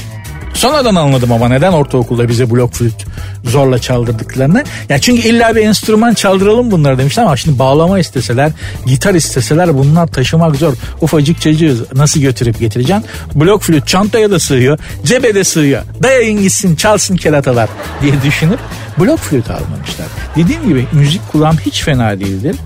Sonradan 0.55 0.95
anladım 0.95 1.33
ama 1.33 1.49
neden 1.49 1.73
ortaokulda 1.73 2.29
bize 2.29 2.51
blok 2.51 2.73
flüt 2.73 3.07
zorla 3.45 3.79
çaldırdıklarını. 3.79 4.65
Ya 4.89 4.99
çünkü 4.99 5.29
illa 5.29 5.57
bir 5.57 5.61
enstrüman 5.61 6.15
çaldıralım 6.15 6.71
bunları 6.71 6.99
demişler 6.99 7.23
ama 7.23 7.37
şimdi 7.37 7.59
bağlama 7.59 7.99
isteseler, 7.99 8.53
gitar 8.87 9.15
isteseler 9.15 9.79
bunlar 9.79 10.07
taşımak 10.07 10.57
zor. 10.57 10.75
Ufacık 11.01 11.41
çocuğu 11.41 11.87
nasıl 11.95 12.21
götürüp 12.21 12.61
getireceksin? 12.61 13.05
Blok 13.35 13.63
flüt 13.63 13.87
çantaya 13.87 14.31
da 14.31 14.41
sığıyor, 14.41 14.79
cebe 15.05 15.35
de 15.35 15.45
sığıyor. 15.45 15.83
Dayayın 16.03 16.41
gitsin 16.41 16.77
çalsın 16.77 17.17
keratalar 17.17 17.69
diye 18.03 18.13
düşünüp 18.23 18.59
blok 18.99 19.19
flüt 19.19 19.51
almamışlar. 19.51 20.07
Dediğim 20.37 20.69
gibi 20.69 20.87
müzik 20.93 21.33
kulağım 21.33 21.57
hiç 21.57 21.83
fena 21.83 22.21
değildir 22.21 22.57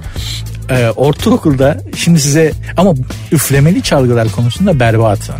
e, 0.70 0.90
ortaokulda 0.90 1.78
şimdi 1.96 2.20
size 2.20 2.52
ama 2.76 2.94
üflemeli 3.32 3.82
çalgılar 3.82 4.28
konusunda 4.28 4.80
berbatım. 4.80 5.34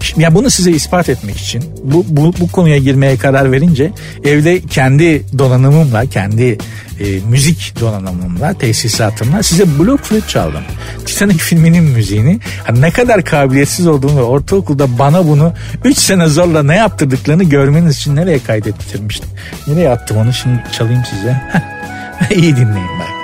Şimdi, 0.00 0.22
ya 0.22 0.34
bunu 0.34 0.50
size 0.50 0.70
ispat 0.70 1.08
etmek 1.08 1.36
için 1.36 1.64
bu, 1.84 2.04
bu, 2.08 2.34
bu 2.40 2.48
konuya 2.52 2.78
girmeye 2.78 3.16
karar 3.16 3.52
verince 3.52 3.92
evde 4.24 4.60
kendi 4.60 5.38
donanımımla 5.38 6.06
kendi 6.06 6.58
e, 7.00 7.20
müzik 7.28 7.80
donanımımla 7.80 8.54
tesisatımla 8.54 9.42
size 9.42 9.78
blok 9.78 10.00
flüt 10.00 10.28
çaldım. 10.28 10.62
Titanic 11.06 11.38
filminin 11.38 11.84
müziğini 11.84 12.40
hani 12.64 12.80
ne 12.80 12.90
kadar 12.90 13.24
kabiliyetsiz 13.24 13.86
olduğumu 13.86 14.18
ve 14.18 14.22
ortaokulda 14.22 14.98
bana 14.98 15.28
bunu 15.28 15.52
3 15.84 15.98
sene 15.98 16.26
zorla 16.26 16.62
ne 16.62 16.76
yaptırdıklarını 16.76 17.44
görmeniz 17.44 17.96
için 17.96 18.16
nereye 18.16 18.38
kaydettirmiştim. 18.38 19.30
Nereye 19.66 19.90
attım 19.90 20.16
onu 20.16 20.32
şimdi 20.32 20.62
çalayım 20.72 21.02
size. 21.10 21.42
İyi 22.34 22.56
dinleyin 22.56 22.98
bak. 23.00 23.19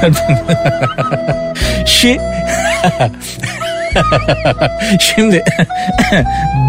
Gördün 0.00 0.36
Şi... 1.86 2.20
Şimdi 5.00 5.44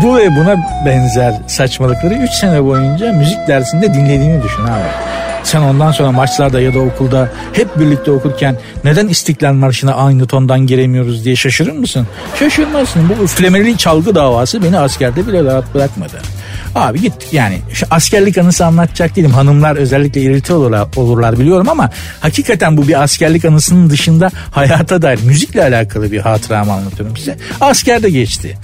bu 0.04 0.18
ve 0.18 0.36
buna 0.36 0.56
benzer 0.86 1.34
saçmalıkları 1.48 2.14
3 2.14 2.32
sene 2.32 2.64
boyunca 2.64 3.14
müzik 3.14 3.48
dersinde 3.48 3.94
dinlediğini 3.94 4.44
düşün 4.44 4.64
abi. 4.64 5.18
Sen 5.44 5.62
ondan 5.62 5.92
sonra 5.92 6.12
maçlarda 6.12 6.62
ya 6.62 6.74
da 6.74 6.80
okulda 6.80 7.30
hep 7.54 7.80
birlikte 7.80 8.12
okurken 8.12 8.56
neden 8.84 9.08
İstiklal 9.08 9.54
Marşı'na 9.54 9.94
aynı 9.94 10.28
tondan 10.28 10.68
giremiyoruz 10.68 11.26
diye 11.26 11.36
şaşırır 11.36 11.72
mısın? 11.72 12.08
Şaşırmazsın. 12.40 13.10
Bu 13.10 13.24
üflemeli 13.24 13.78
çalgı 13.78 14.16
davası 14.16 14.64
beni 14.64 14.80
askerde 14.80 15.28
bile 15.28 15.44
rahat 15.44 15.74
bırakmadı. 15.74 16.18
Abi 16.78 17.02
git 17.02 17.14
yani 17.32 17.58
şu 17.74 17.86
askerlik 17.92 18.38
anısı 18.38 18.66
anlatacak 18.66 19.16
değilim. 19.16 19.32
Hanımlar 19.32 19.76
özellikle 19.76 20.22
irite 20.22 20.54
olurlar, 20.54 20.88
olurlar 20.96 21.40
biliyorum 21.40 21.70
ama 21.70 21.90
hakikaten 22.20 22.78
bu 22.78 22.88
bir 22.88 23.04
askerlik 23.04 23.46
anısının 23.46 23.90
dışında 23.90 24.32
hayata 24.52 25.02
dair 25.02 25.20
müzikle 25.24 25.64
alakalı 25.64 26.12
bir 26.12 26.20
hatıramı 26.20 26.74
anlatıyorum 26.74 27.18
size. 27.18 27.38
Askerde 27.62 28.10
geçti. 28.10 28.58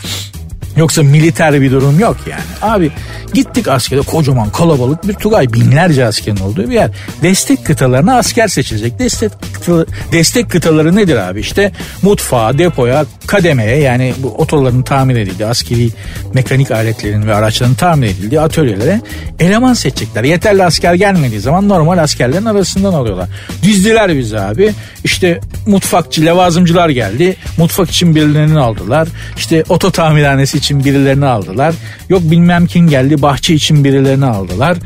Yoksa 0.77 1.03
militer 1.03 1.61
bir 1.61 1.71
durum 1.71 1.99
yok 1.99 2.17
yani. 2.29 2.73
Abi 2.73 2.91
gittik 3.33 3.67
askere 3.67 4.01
kocaman 4.01 4.49
kalabalık 4.49 5.07
bir 5.07 5.13
Tugay 5.13 5.53
binlerce 5.53 6.05
askerin 6.05 6.37
olduğu 6.37 6.69
bir 6.69 6.73
yer. 6.73 6.89
Destek 7.23 7.65
kıtalarına 7.65 8.17
asker 8.17 8.47
seçilecek. 8.47 8.99
Destek, 8.99 9.31
kıtaları, 9.53 9.85
destek 10.11 10.49
kıtaları 10.49 10.95
nedir 10.95 11.15
abi? 11.15 11.39
İşte 11.39 11.71
mutfağa, 12.01 12.57
depoya, 12.57 13.05
kademeye 13.27 13.77
yani 13.77 14.13
bu 14.17 14.27
otoların 14.27 14.81
tamir 14.81 15.15
edildiği, 15.15 15.47
askeri 15.47 15.89
mekanik 16.33 16.71
aletlerin 16.71 17.27
ve 17.27 17.35
araçların 17.35 17.75
tamir 17.75 18.07
edildiği 18.07 18.41
atölyelere 18.41 19.01
eleman 19.39 19.73
seçecekler. 19.73 20.23
Yeterli 20.23 20.63
asker 20.63 20.93
gelmediği 20.93 21.39
zaman 21.39 21.69
normal 21.69 21.97
askerlerin 21.97 22.45
arasından 22.45 22.93
alıyorlar. 22.93 23.29
Dizdiler 23.63 24.17
bizi 24.17 24.39
abi. 24.39 24.73
İşte 25.03 25.39
mutfakçı, 25.67 26.25
levazımcılar 26.25 26.89
geldi. 26.89 27.35
Mutfak 27.57 27.89
için 27.89 28.15
birilerini 28.15 28.59
aldılar. 28.59 29.07
İşte 29.37 29.63
oto 29.69 29.91
tamirhanesi 29.91 30.57
için 30.63 30.85
birilerini 30.85 31.25
aldılar. 31.25 31.75
Yok 32.09 32.21
bilmem 32.23 32.67
kim 32.67 32.89
geldi 32.89 33.21
bahçe 33.21 33.53
için 33.53 33.83
birilerini 33.83 34.25
aldılar. 34.25 34.77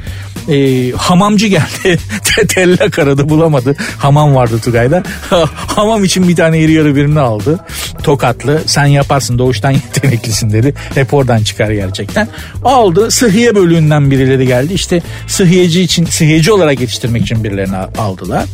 Ee, 0.50 0.92
hamamcı 0.92 1.48
geldi. 1.48 2.00
Tellak 2.48 3.00
aradı 3.00 3.30
bulamadı. 3.30 3.76
Hamam 3.98 4.36
vardı 4.36 4.60
Tugay'da. 4.63 5.04
Hamam 5.56 6.04
için 6.04 6.28
bir 6.28 6.36
tane 6.36 6.60
iri 6.60 6.72
yarı 6.72 6.96
birini 6.96 7.20
aldı. 7.20 7.60
Tokatlı 8.04 8.62
sen 8.66 8.86
yaparsın 8.86 9.40
doğuştan 9.40 9.72
yeteneklisin 9.96 10.52
dedi. 10.52 10.74
Hep 10.96 11.13
oradan 11.13 11.44
çıkar 11.44 11.72
gerçekten. 11.72 12.28
Aldı 12.63 13.12
sıhhiye 13.12 13.56
bölüğünden 13.56 14.12
birileri 14.12 14.48
geldi. 14.48 14.74
İşte 14.74 15.02
sıhhiyeci 15.28 15.82
için 15.82 16.06
sıhhiyeci 16.06 16.52
olarak 16.52 16.80
yetiştirmek 16.80 17.22
için 17.22 17.44
birilerini 17.44 17.78
aldılar. 17.78 18.46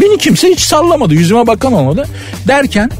Beni 0.00 0.18
kimse 0.18 0.48
hiç 0.48 0.60
sallamadı. 0.60 1.14
Yüzüme 1.14 1.46
bakan 1.46 1.72
olmadı. 1.72 2.08
Derken 2.48 2.90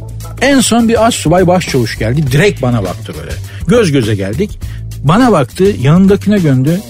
en 0.43 0.61
son 0.61 0.89
bir 0.89 1.07
az 1.07 1.15
subay 1.15 1.47
başçavuş 1.47 1.99
geldi. 1.99 2.33
Direkt 2.33 2.63
bana 2.63 2.83
baktı 2.83 3.15
böyle. 3.21 3.33
Göz 3.67 3.93
göze 3.93 4.15
geldik. 4.15 4.59
Bana 5.05 5.33
baktı 5.33 5.65
yanındakine 5.65 6.39
göndü. 6.39 6.81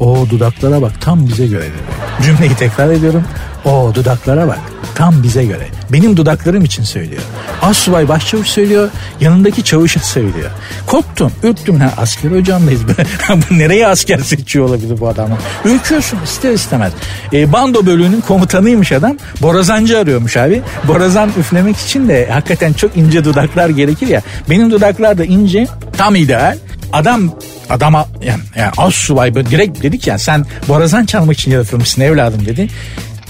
O 0.00 0.26
dudaklara 0.30 0.82
bak 0.82 0.92
tam 1.00 1.28
bize 1.28 1.46
göre 1.46 1.62
dedi. 1.62 2.24
Cümleyi 2.24 2.54
tekrar 2.54 2.90
ediyorum. 2.90 3.24
O 3.64 3.92
dudaklara 3.94 4.48
bak 4.48 4.58
tam 4.94 5.22
bize 5.22 5.44
göre. 5.44 5.66
Benim 5.92 6.16
dudaklarım 6.16 6.64
için 6.64 6.82
söylüyor. 6.82 7.22
Asubay 7.62 8.08
başçavuş 8.08 8.48
söylüyor. 8.48 8.88
Yanındaki 9.20 9.64
çavuşa 9.64 10.00
söylüyor. 10.00 10.50
Korktum, 10.86 11.32
ürktüm. 11.42 11.80
Ha, 11.80 11.92
asker 11.96 12.30
hocamdayız. 12.30 12.80
bu 13.50 13.58
nereye 13.58 13.86
asker 13.86 14.18
seçiyor 14.18 14.68
olabilir 14.68 15.00
bu 15.00 15.08
adamı? 15.08 15.38
Ürküyorsun 15.64 16.18
ister 16.24 16.52
istemez. 16.52 16.92
E, 17.32 17.52
bando 17.52 17.86
bölüğünün 17.86 18.20
komutanıymış 18.20 18.92
adam. 18.92 19.16
Borazancı 19.42 19.98
arıyormuş 19.98 20.36
abi. 20.36 20.62
Borazan 20.88 21.30
üflemek 21.38 21.76
için 21.76 22.08
de 22.08 22.28
hakikaten 22.32 22.72
çok 22.72 22.96
ince 22.96 23.24
dudaklar 23.24 23.68
gerekir 23.68 24.06
ya. 24.06 24.22
Benim 24.50 24.70
dudaklar 24.70 25.18
da 25.18 25.24
ince. 25.24 25.66
Tam 25.98 26.14
ideal. 26.14 26.58
Adam 26.92 27.30
adama 27.70 28.08
yani, 28.22 28.42
yani 28.56 28.70
az 28.76 28.94
subay 28.94 29.34
direkt 29.34 29.82
dedik 29.82 30.06
ya 30.06 30.18
sen 30.18 30.46
borazan 30.68 31.04
çalmak 31.04 31.38
için 31.38 31.50
yaratılmışsın 31.50 32.02
evladım 32.02 32.46
dedi. 32.46 32.68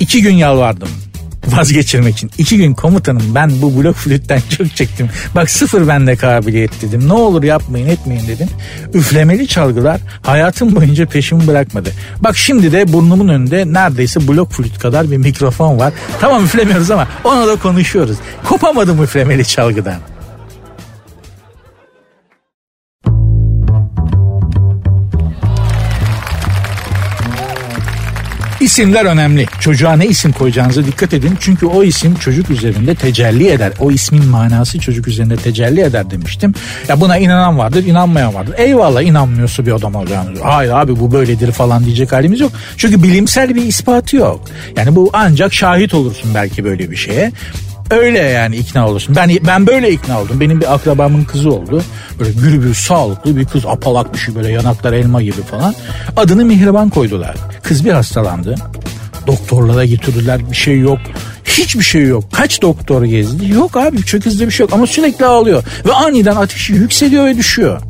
İki 0.00 0.22
gün 0.22 0.34
yalvardım 0.34 0.88
vazgeçirmek 1.46 2.14
için. 2.14 2.30
iki 2.38 2.56
gün 2.56 2.74
komutanım 2.74 3.34
ben 3.34 3.62
bu 3.62 3.82
blok 3.82 3.96
flütten 3.96 4.40
çok 4.58 4.76
çektim. 4.76 5.10
Bak 5.34 5.50
sıfır 5.50 5.88
bende 5.88 6.16
kabiliyet 6.16 6.82
dedim. 6.82 7.08
Ne 7.08 7.12
olur 7.12 7.42
yapmayın 7.42 7.86
etmeyin 7.86 8.28
dedim. 8.28 8.48
Üflemeli 8.94 9.48
çalgılar 9.48 10.00
hayatım 10.22 10.76
boyunca 10.76 11.06
peşimi 11.06 11.46
bırakmadı. 11.46 11.90
Bak 12.20 12.36
şimdi 12.36 12.72
de 12.72 12.92
burnumun 12.92 13.28
önünde 13.28 13.72
neredeyse 13.72 14.28
blok 14.28 14.52
flüt 14.52 14.78
kadar 14.78 15.10
bir 15.10 15.16
mikrofon 15.16 15.78
var. 15.78 15.92
Tamam 16.20 16.44
üflemiyoruz 16.44 16.90
ama 16.90 17.08
ona 17.24 17.46
da 17.46 17.56
konuşuyoruz. 17.56 18.16
Kopamadım 18.44 19.02
üflemeli 19.02 19.44
çalgıdan. 19.44 20.13
İsimler 28.74 29.04
önemli. 29.04 29.46
Çocuğa 29.60 29.96
ne 29.96 30.06
isim 30.06 30.32
koyacağınıza 30.32 30.86
dikkat 30.86 31.14
edin. 31.14 31.36
Çünkü 31.40 31.66
o 31.66 31.82
isim 31.82 32.14
çocuk 32.14 32.50
üzerinde 32.50 32.94
tecelli 32.94 33.48
eder. 33.48 33.72
O 33.80 33.90
ismin 33.90 34.26
manası 34.26 34.78
çocuk 34.78 35.08
üzerinde 35.08 35.36
tecelli 35.36 35.80
eder 35.80 36.10
demiştim. 36.10 36.54
Ya 36.88 37.00
buna 37.00 37.18
inanan 37.18 37.58
vardır, 37.58 37.84
inanmayan 37.84 38.34
vardır. 38.34 38.54
Eyvallah 38.58 39.02
inanmıyorsa 39.02 39.66
bir 39.66 39.72
adam 39.72 39.94
olacağını. 39.94 40.40
Hayır 40.42 40.70
abi 40.70 41.00
bu 41.00 41.12
böyledir 41.12 41.52
falan 41.52 41.84
diyecek 41.84 42.12
halimiz 42.12 42.40
yok. 42.40 42.52
Çünkü 42.76 43.02
bilimsel 43.02 43.54
bir 43.54 43.62
ispatı 43.62 44.16
yok. 44.16 44.40
Yani 44.76 44.96
bu 44.96 45.10
ancak 45.12 45.54
şahit 45.54 45.94
olursun 45.94 46.30
belki 46.34 46.64
böyle 46.64 46.90
bir 46.90 46.96
şeye. 46.96 47.32
Öyle 47.90 48.18
yani 48.18 48.56
ikna 48.56 48.88
olursun. 48.88 49.16
Ben 49.16 49.30
ben 49.46 49.66
böyle 49.66 49.90
ikna 49.90 50.20
oldum. 50.20 50.40
Benim 50.40 50.60
bir 50.60 50.74
akrabamın 50.74 51.24
kızı 51.24 51.50
oldu. 51.50 51.82
Böyle 52.18 52.30
gürbüz 52.32 52.78
sağlıklı 52.78 53.36
bir 53.36 53.44
kız 53.44 53.66
apalak 53.66 54.14
bir 54.14 54.18
şey 54.18 54.34
böyle 54.34 54.52
yanaklar 54.52 54.92
elma 54.92 55.22
gibi 55.22 55.42
falan. 55.42 55.74
Adını 56.16 56.44
Mihriban 56.44 56.90
koydular. 56.90 57.36
Kız 57.62 57.84
bir 57.84 57.92
hastalandı. 57.92 58.54
Doktorlara 59.26 59.84
getirdiler 59.84 60.50
bir 60.50 60.56
şey 60.56 60.78
yok. 60.78 60.98
Hiçbir 61.44 61.84
şey 61.84 62.02
yok. 62.02 62.24
Kaç 62.32 62.62
doktor 62.62 63.04
gezdi? 63.04 63.52
Yok 63.52 63.76
abi 63.76 64.02
çok 64.02 64.26
hızlı 64.26 64.46
bir 64.46 64.50
şey 64.50 64.64
yok 64.64 64.72
ama 64.72 64.86
sürekli 64.86 65.24
ağlıyor. 65.24 65.64
Ve 65.86 65.92
aniden 65.92 66.36
ateşi 66.36 66.72
yükseliyor 66.72 67.26
ve 67.26 67.36
düşüyor. 67.36 67.80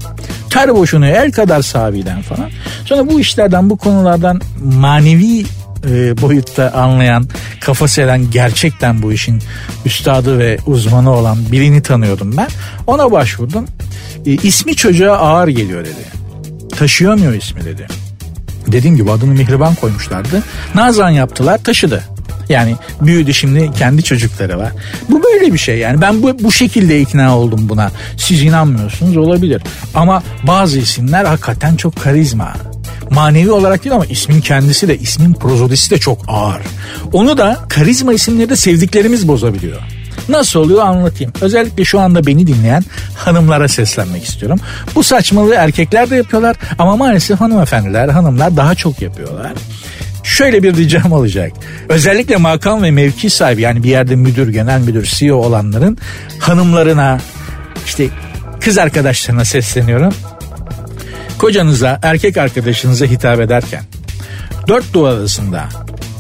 Ter 0.50 0.76
boşunuyor 0.76 1.16
el 1.16 1.32
kadar 1.32 1.62
sabiden 1.62 2.22
falan. 2.22 2.50
Sonra 2.84 3.08
bu 3.08 3.20
işlerden 3.20 3.70
bu 3.70 3.76
konulardan 3.76 4.40
manevi 4.62 5.44
e, 5.90 6.22
boyutta 6.22 6.72
anlayan, 6.72 7.28
kafası 7.60 8.00
eden 8.00 8.30
gerçekten 8.30 9.02
bu 9.02 9.12
işin 9.12 9.42
üstadı 9.84 10.38
ve 10.38 10.58
uzmanı 10.66 11.10
olan 11.10 11.38
birini 11.52 11.82
tanıyordum 11.82 12.36
ben. 12.36 12.48
Ona 12.86 13.12
başvurdum. 13.12 13.64
E, 14.26 14.30
ismi 14.30 14.76
çocuğa 14.76 15.16
ağır 15.16 15.48
geliyor 15.48 15.84
dedi. 15.84 16.04
Taşıyamıyor 16.76 17.32
ismi 17.32 17.64
dedi. 17.64 17.86
Dediğim 18.66 18.96
gibi 18.96 19.10
adını 19.10 19.32
Mihriban 19.32 19.74
koymuşlardı. 19.74 20.42
Nazan 20.74 21.10
yaptılar 21.10 21.58
taşıdı. 21.58 22.02
Yani 22.48 22.76
büyüdü 23.00 23.34
şimdi 23.34 23.70
kendi 23.78 24.02
çocukları 24.02 24.58
var. 24.58 24.72
Bu 25.10 25.22
böyle 25.22 25.52
bir 25.52 25.58
şey 25.58 25.78
yani 25.78 26.00
ben 26.00 26.22
bu, 26.22 26.38
bu 26.44 26.52
şekilde 26.52 27.00
ikna 27.00 27.38
oldum 27.38 27.68
buna. 27.68 27.90
Siz 28.16 28.42
inanmıyorsunuz 28.42 29.16
olabilir. 29.16 29.62
Ama 29.94 30.22
bazı 30.42 30.78
isimler 30.78 31.24
hakikaten 31.24 31.76
çok 31.76 31.96
karizma 31.96 32.52
manevi 33.14 33.50
olarak 33.50 33.84
değil 33.84 33.94
ama 33.94 34.06
ismin 34.06 34.40
kendisi 34.40 34.88
de 34.88 34.98
ismin 34.98 35.34
prozodisi 35.34 35.90
de 35.90 35.98
çok 35.98 36.18
ağır. 36.28 36.62
Onu 37.12 37.38
da 37.38 37.58
karizma 37.68 38.12
isimleri 38.12 38.48
de 38.48 38.56
sevdiklerimiz 38.56 39.28
bozabiliyor. 39.28 39.82
Nasıl 40.28 40.60
oluyor 40.60 40.82
anlatayım. 40.82 41.32
Özellikle 41.40 41.84
şu 41.84 42.00
anda 42.00 42.26
beni 42.26 42.46
dinleyen 42.46 42.84
hanımlara 43.16 43.68
seslenmek 43.68 44.24
istiyorum. 44.24 44.60
Bu 44.94 45.02
saçmalığı 45.02 45.54
erkekler 45.54 46.10
de 46.10 46.16
yapıyorlar 46.16 46.56
ama 46.78 46.96
maalesef 46.96 47.40
hanımefendiler, 47.40 48.08
hanımlar 48.08 48.56
daha 48.56 48.74
çok 48.74 49.02
yapıyorlar. 49.02 49.52
Şöyle 50.22 50.62
bir 50.62 50.76
ricam 50.76 51.12
olacak. 51.12 51.52
Özellikle 51.88 52.36
makam 52.36 52.82
ve 52.82 52.90
mevki 52.90 53.30
sahibi 53.30 53.62
yani 53.62 53.82
bir 53.82 53.88
yerde 53.88 54.16
müdür, 54.16 54.48
genel 54.48 54.80
müdür, 54.80 55.04
CEO 55.04 55.36
olanların 55.36 55.98
hanımlarına 56.38 57.20
işte 57.86 58.08
kız 58.60 58.78
arkadaşlarına 58.78 59.44
sesleniyorum 59.44 60.14
kocanıza, 61.38 62.00
erkek 62.02 62.36
arkadaşınıza 62.36 63.06
hitap 63.06 63.40
ederken 63.40 63.82
dört 64.68 64.92
duvar 64.92 65.14
arasında 65.14 65.68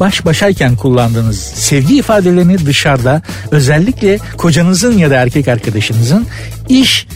baş 0.00 0.24
başayken 0.24 0.76
kullandığınız 0.76 1.38
sevgi 1.40 1.96
ifadelerini 1.96 2.66
dışarıda 2.66 3.22
özellikle 3.50 4.18
kocanızın 4.36 4.98
ya 4.98 5.10
da 5.10 5.14
erkek 5.14 5.48
arkadaşınızın 5.48 6.26
iş 6.68 7.06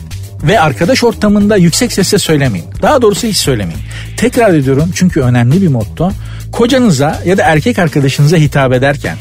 ve 0.42 0.60
arkadaş 0.60 1.04
ortamında 1.04 1.56
yüksek 1.56 1.92
sesle 1.92 2.18
söylemeyin. 2.18 2.66
Daha 2.82 3.02
doğrusu 3.02 3.26
hiç 3.26 3.36
söylemeyin. 3.36 3.80
Tekrar 4.16 4.54
ediyorum 4.54 4.90
çünkü 4.94 5.20
önemli 5.20 5.62
bir 5.62 5.68
motto. 5.68 6.12
Kocanıza 6.52 7.20
ya 7.24 7.38
da 7.38 7.42
erkek 7.42 7.78
arkadaşınıza 7.78 8.36
hitap 8.36 8.72
ederken, 8.72 9.16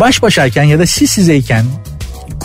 baş 0.00 0.22
başayken 0.22 0.62
ya 0.62 0.78
da 0.78 0.86
siz 0.86 1.10
sizeyken 1.10 1.64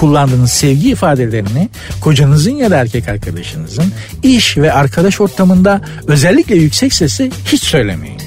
kullandığınız 0.01 0.51
sevgi 0.51 0.89
ifadelerini 0.89 1.69
kocanızın 2.01 2.51
ya 2.51 2.71
da 2.71 2.77
erkek 2.77 3.09
arkadaşınızın 3.09 3.85
iş 4.23 4.57
ve 4.57 4.73
arkadaş 4.73 5.21
ortamında 5.21 5.81
özellikle 6.07 6.55
yüksek 6.55 6.93
sesle 6.93 7.29
hiç 7.45 7.63
söylemeyin. 7.63 8.21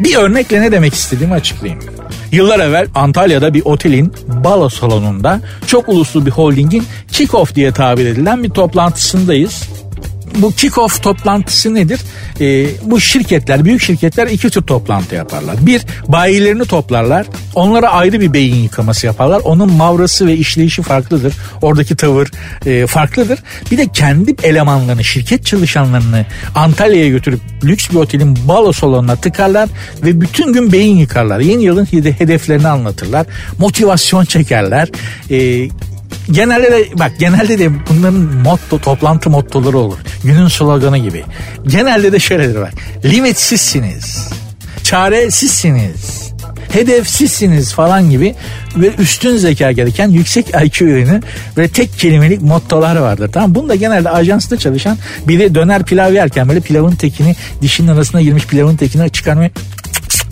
Bir 0.00 0.16
örnekle 0.16 0.60
ne 0.60 0.72
demek 0.72 0.94
istediğimi 0.94 1.34
açıklayayım. 1.34 1.84
Yıllar 2.32 2.60
evvel 2.60 2.88
Antalya'da 2.94 3.54
bir 3.54 3.62
otelin 3.64 4.12
balo 4.28 4.68
salonunda 4.68 5.40
çok 5.66 5.88
uluslu 5.88 6.26
bir 6.26 6.30
holdingin 6.30 6.84
kick-off 7.12 7.54
diye 7.54 7.72
tabir 7.72 8.06
edilen 8.06 8.42
bir 8.42 8.50
toplantısındayız 8.50 9.68
bu 10.42 10.50
kick-off 10.50 11.02
toplantısı 11.02 11.74
nedir? 11.74 12.00
Ee, 12.40 12.66
bu 12.82 13.00
şirketler, 13.00 13.64
büyük 13.64 13.82
şirketler 13.82 14.26
iki 14.26 14.50
tür 14.50 14.62
toplantı 14.62 15.14
yaparlar. 15.14 15.66
Bir, 15.66 15.82
bayilerini 16.08 16.64
toplarlar. 16.64 17.26
Onlara 17.54 17.88
ayrı 17.88 18.20
bir 18.20 18.32
beyin 18.32 18.62
yıkaması 18.62 19.06
yaparlar. 19.06 19.40
Onun 19.44 19.72
mavrası 19.72 20.26
ve 20.26 20.36
işleyişi 20.36 20.82
farklıdır. 20.82 21.34
Oradaki 21.62 21.96
tavır 21.96 22.30
e, 22.66 22.86
farklıdır. 22.86 23.38
Bir 23.70 23.78
de 23.78 23.86
kendi 23.92 24.34
elemanlarını, 24.42 25.04
şirket 25.04 25.46
çalışanlarını 25.46 26.26
Antalya'ya 26.54 27.08
götürüp 27.08 27.40
lüks 27.64 27.90
bir 27.90 27.96
otelin 27.96 28.38
balo 28.48 28.72
salonuna 28.72 29.16
tıkarlar 29.16 29.68
ve 30.02 30.20
bütün 30.20 30.52
gün 30.52 30.72
beyin 30.72 30.96
yıkarlar. 30.96 31.40
Yeni 31.40 31.62
yılın 31.62 31.84
hedeflerini 32.18 32.68
anlatırlar. 32.68 33.26
Motivasyon 33.58 34.24
çekerler. 34.24 34.88
E, 35.30 35.68
genelde 36.30 36.72
de 36.72 36.98
bak 36.98 37.12
genelde 37.18 37.58
de 37.58 37.70
bunların 37.88 38.20
motto 38.20 38.78
toplantı 38.78 39.30
mottoları 39.30 39.78
olur. 39.78 39.98
Günün 40.24 40.48
sloganı 40.48 40.98
gibi. 40.98 41.24
Genelde 41.66 42.12
de 42.12 42.18
şöyledir 42.18 42.60
bak. 42.60 42.72
Limitsizsiniz. 43.04 44.28
Çare 44.82 45.30
sizsiniz. 45.30 46.28
Hedef 46.72 47.08
sizsiniz 47.08 47.72
falan 47.72 48.10
gibi 48.10 48.34
ve 48.76 48.94
üstün 48.98 49.36
zeka 49.36 49.72
gereken 49.72 50.08
yüksek 50.08 50.46
IQ 50.48 50.84
ürünü 50.84 51.20
ve 51.58 51.68
tek 51.68 51.98
kelimelik 51.98 52.42
mottolar 52.42 52.96
vardır. 52.96 53.30
Tamam 53.32 53.54
Bunu 53.54 53.68
da 53.68 53.74
genelde 53.74 54.10
ajansta 54.10 54.56
çalışan 54.56 54.98
biri 55.28 55.54
döner 55.54 55.82
pilav 55.82 56.12
yerken 56.12 56.48
böyle 56.48 56.60
pilavın 56.60 56.94
tekini 56.94 57.36
dişinin 57.62 57.88
arasına 57.88 58.22
girmiş 58.22 58.46
pilavın 58.46 58.76
tekini 58.76 59.10
çıkarmaya 59.10 59.50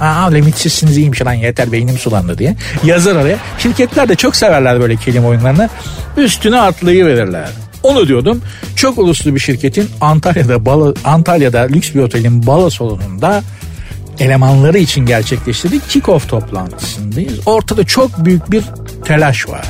Aa 0.01 0.31
limitsizsiniz 0.31 0.97
iyiymiş 0.97 1.23
lan 1.23 1.33
yeter 1.33 1.73
beynim 1.73 1.99
sulandı 1.99 2.39
diye 2.39 2.57
yazar 2.85 3.17
araya. 3.17 3.39
Şirketler 3.59 4.09
de 4.09 4.15
çok 4.15 4.37
severler 4.37 4.81
böyle 4.81 4.97
kelime 4.97 5.27
oyunlarını. 5.27 5.69
Üstüne 6.17 6.61
atlayıverirler. 6.61 7.49
Onu 7.83 8.09
diyordum. 8.09 8.43
Çok 8.77 8.99
uluslu 8.99 9.35
bir 9.35 9.41
şirketin 9.41 9.89
Antalya'da 10.01 10.67
balo, 10.67 10.95
Antalya'da 11.05 11.61
lüks 11.61 11.95
bir 11.95 12.01
otelin 12.01 12.47
balo 12.47 12.71
salonunda 12.71 13.43
elemanları 14.19 14.79
için 14.79 15.07
gerçekleştirdiği 15.07 15.81
kick-off 15.81 16.29
toplantısındayız. 16.29 17.41
Ortada 17.47 17.85
çok 17.85 18.25
büyük 18.25 18.51
bir 18.51 18.65
telaş 19.05 19.49
var. 19.49 19.67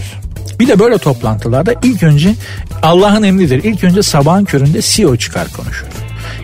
Bir 0.61 0.69
de 0.69 0.79
böyle 0.79 0.99
toplantılarda 0.99 1.75
ilk 1.83 2.03
önce 2.03 2.35
Allah'ın 2.83 3.23
emridir. 3.23 3.65
İlk 3.65 3.85
önce 3.85 4.03
sabahın 4.03 4.45
köründe 4.45 4.83
CEO 4.83 5.17
çıkar 5.17 5.49
konuşur. 5.49 5.87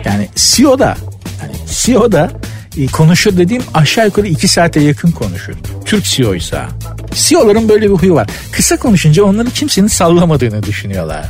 Yani 0.05 0.29
CEO 0.35 0.79
da 0.79 0.97
yani 1.41 1.53
CEO 1.67 2.11
da 2.11 2.31
konuşur 2.91 3.37
dediğim 3.37 3.63
aşağı 3.73 4.05
yukarı 4.05 4.27
iki 4.27 4.47
saate 4.47 4.79
yakın 4.79 5.11
konuşur. 5.11 5.53
Türk 5.85 6.03
CEO 6.03 6.35
ise. 6.35 6.61
CEO'ların 7.15 7.69
böyle 7.69 7.85
bir 7.89 7.95
huyu 7.95 8.13
var. 8.13 8.27
Kısa 8.51 8.77
konuşunca 8.77 9.23
onları 9.23 9.49
kimsenin 9.49 9.87
sallamadığını 9.87 10.63
düşünüyorlar. 10.63 11.25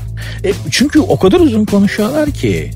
E, 0.45 0.53
çünkü 0.71 0.99
o 0.99 1.19
kadar 1.19 1.39
uzun 1.39 1.65
konuşuyorlar 1.65 2.31
ki. 2.31 2.71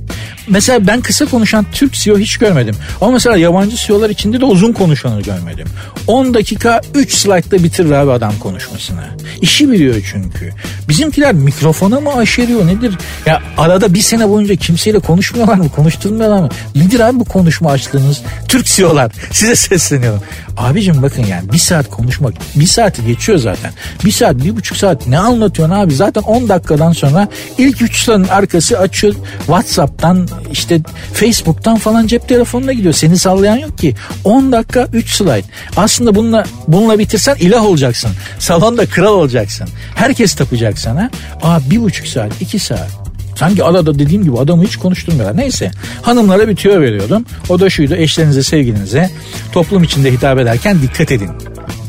Mesela 0.49 0.87
ben 0.87 1.01
kısa 1.01 1.25
konuşan 1.25 1.65
Türk 1.71 1.93
CEO 1.93 2.17
hiç 2.17 2.37
görmedim. 2.37 2.75
Ama 3.01 3.11
mesela 3.11 3.37
yabancı 3.37 3.75
CEO'lar 3.75 4.09
içinde 4.09 4.39
de 4.41 4.45
uzun 4.45 4.73
konuşanı 4.73 5.21
görmedim. 5.21 5.67
10 6.07 6.33
dakika 6.33 6.81
3 6.95 7.13
slide'da 7.13 7.63
bitirir 7.63 7.91
abi 7.91 8.11
adam 8.11 8.33
konuşmasını. 8.39 9.03
İşi 9.41 9.71
biliyor 9.71 9.95
çünkü. 10.11 10.49
Bizimkiler 10.89 11.33
mikrofona 11.33 11.99
mı 11.99 12.13
aşeriyor 12.15 12.67
nedir? 12.67 12.97
Ya 13.25 13.41
arada 13.57 13.93
bir 13.93 14.01
sene 14.01 14.29
boyunca 14.29 14.55
kimseyle 14.55 14.99
konuşmuyorlar 14.99 15.55
mı? 15.55 15.69
Konuşturmuyorlar 15.69 16.39
mı? 16.39 16.49
Nedir 16.75 16.99
abi 16.99 17.19
bu 17.19 17.25
konuşma 17.25 17.71
açtığınız? 17.71 18.21
Türk 18.47 18.65
CEO'lar 18.65 19.11
size 19.31 19.55
sesleniyorum. 19.55 20.21
Abicim 20.57 21.01
bakın 21.01 21.25
yani 21.25 21.51
bir 21.51 21.57
saat 21.57 21.89
konuşmak 21.89 22.33
bir 22.55 22.65
saati 22.65 23.05
geçiyor 23.05 23.37
zaten. 23.37 23.71
Bir 24.05 24.11
saat 24.11 24.35
bir 24.43 24.55
buçuk 24.55 24.77
saat 24.77 25.07
ne 25.07 25.19
anlatıyorsun 25.19 25.75
abi? 25.75 25.93
Zaten 25.93 26.21
10 26.21 26.49
dakikadan 26.49 26.91
sonra 26.91 27.27
ilk 27.57 27.81
üç 27.81 28.03
sıranın 28.03 28.27
arkası 28.27 28.79
açıyor. 28.79 29.13
Whatsapp'tan 29.37 30.27
işte 30.51 30.81
Facebook'tan 31.13 31.77
falan 31.77 32.07
cep 32.07 32.27
telefonuna 32.27 32.73
gidiyor. 32.73 32.93
Seni 32.93 33.17
sallayan 33.17 33.57
yok 33.57 33.77
ki. 33.77 33.95
10 34.23 34.51
dakika 34.51 34.87
3 34.93 35.11
slide. 35.15 35.43
Aslında 35.77 36.15
bununla 36.15 36.45
bununla 36.67 36.99
bitirsen 36.99 37.35
ilah 37.35 37.65
olacaksın. 37.65 38.11
Salonda 38.39 38.85
kral 38.85 39.13
olacaksın. 39.13 39.67
Herkes 39.95 40.35
tapacak 40.35 40.79
sana. 40.79 41.09
Aa 41.41 41.59
bir 41.69 41.81
buçuk 41.81 42.07
saat, 42.07 42.41
iki 42.41 42.59
saat. 42.59 43.06
Sanki 43.37 43.63
adada 43.63 43.99
dediğim 43.99 44.23
gibi 44.23 44.37
adamı 44.37 44.63
hiç 44.63 44.77
konuşturmuyorlar. 44.77 45.37
Neyse 45.37 45.71
hanımlara 46.01 46.47
bir 46.47 46.55
tüyo 46.55 46.81
veriyordum. 46.81 47.25
O 47.49 47.59
da 47.59 47.69
şuydu 47.69 47.95
eşlerinize 47.95 48.43
sevgilinize 48.43 49.09
toplum 49.51 49.83
içinde 49.83 50.11
hitap 50.11 50.39
ederken 50.39 50.81
dikkat 50.81 51.11
edin 51.11 51.29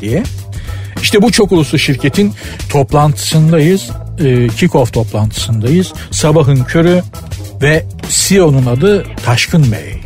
diye. 0.01 0.23
İşte 1.03 1.23
bu 1.23 1.33
çok 1.33 1.53
uluslu 1.53 1.79
şirketin 1.79 2.33
toplantısındayız. 2.71 3.91
E, 4.19 4.25
kick-off 4.47 4.93
toplantısındayız. 4.93 5.93
Sabahın 6.11 6.65
körü 6.65 7.03
ve 7.63 7.85
CEO'nun 8.09 8.67
adı 8.67 9.07
Taşkın 9.25 9.73
Bey. 9.73 10.01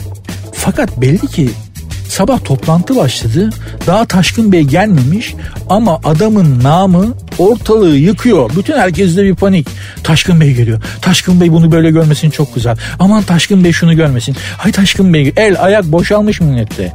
Fakat 0.52 1.00
belli 1.00 1.26
ki 1.26 1.50
Sabah 2.08 2.44
toplantı 2.44 2.96
başladı. 2.96 3.50
Daha 3.86 4.04
Taşkın 4.04 4.52
Bey 4.52 4.62
gelmemiş 4.62 5.34
ama 5.68 6.00
adamın 6.04 6.62
namı 6.62 7.14
ortalığı 7.42 7.96
yıkıyor. 7.96 8.50
Bütün 8.56 8.78
herkeste 8.78 9.22
bir 9.22 9.34
panik. 9.34 9.68
Taşkın 10.02 10.40
Bey 10.40 10.54
geliyor. 10.54 10.82
Taşkın 11.02 11.40
Bey 11.40 11.52
bunu 11.52 11.72
böyle 11.72 11.90
görmesin 11.90 12.30
çok 12.30 12.54
güzel. 12.54 12.76
Aman 12.98 13.22
Taşkın 13.22 13.64
Bey 13.64 13.72
şunu 13.72 13.96
görmesin. 13.96 14.36
Hay 14.56 14.72
Taşkın 14.72 15.14
Bey 15.14 15.32
el 15.36 15.56
ayak 15.64 15.84
boşalmış 15.84 16.40
millette. 16.40 16.92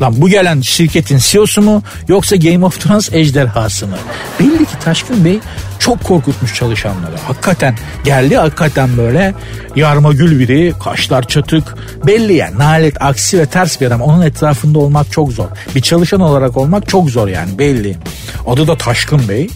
Lan 0.00 0.14
bu 0.16 0.28
gelen 0.28 0.60
şirketin 0.60 1.18
CEO'su 1.18 1.62
mu 1.62 1.82
yoksa 2.08 2.36
Game 2.36 2.64
of 2.64 2.80
Thrones 2.80 3.12
ejderhası 3.12 3.86
mı? 3.86 3.96
Belli 4.40 4.58
ki 4.64 4.78
Taşkın 4.84 5.24
Bey 5.24 5.40
çok 5.78 6.04
korkutmuş 6.04 6.54
çalışanları. 6.54 7.16
Hakikaten 7.26 7.74
geldi 8.04 8.36
hakikaten 8.36 8.96
böyle 8.96 9.34
yarma 9.76 10.12
gül 10.12 10.38
biri, 10.38 10.74
kaşlar 10.84 11.22
çatık. 11.22 11.74
Belli 12.06 12.32
yani 12.32 12.58
nalet, 12.58 13.02
aksi 13.02 13.38
ve 13.38 13.46
ters 13.46 13.80
bir 13.80 13.86
adam. 13.86 14.00
Onun 14.00 14.22
etrafında 14.22 14.78
olmak 14.78 15.12
çok 15.12 15.32
zor. 15.32 15.46
Bir 15.74 15.80
çalışan 15.80 16.20
olarak 16.20 16.56
olmak 16.56 16.88
çok 16.88 17.10
zor 17.10 17.28
yani 17.28 17.58
belli. 17.58 17.96
Adı 18.46 18.66
da 18.66 18.76
Taşkın 18.76 19.28
Bey. 19.28 19.48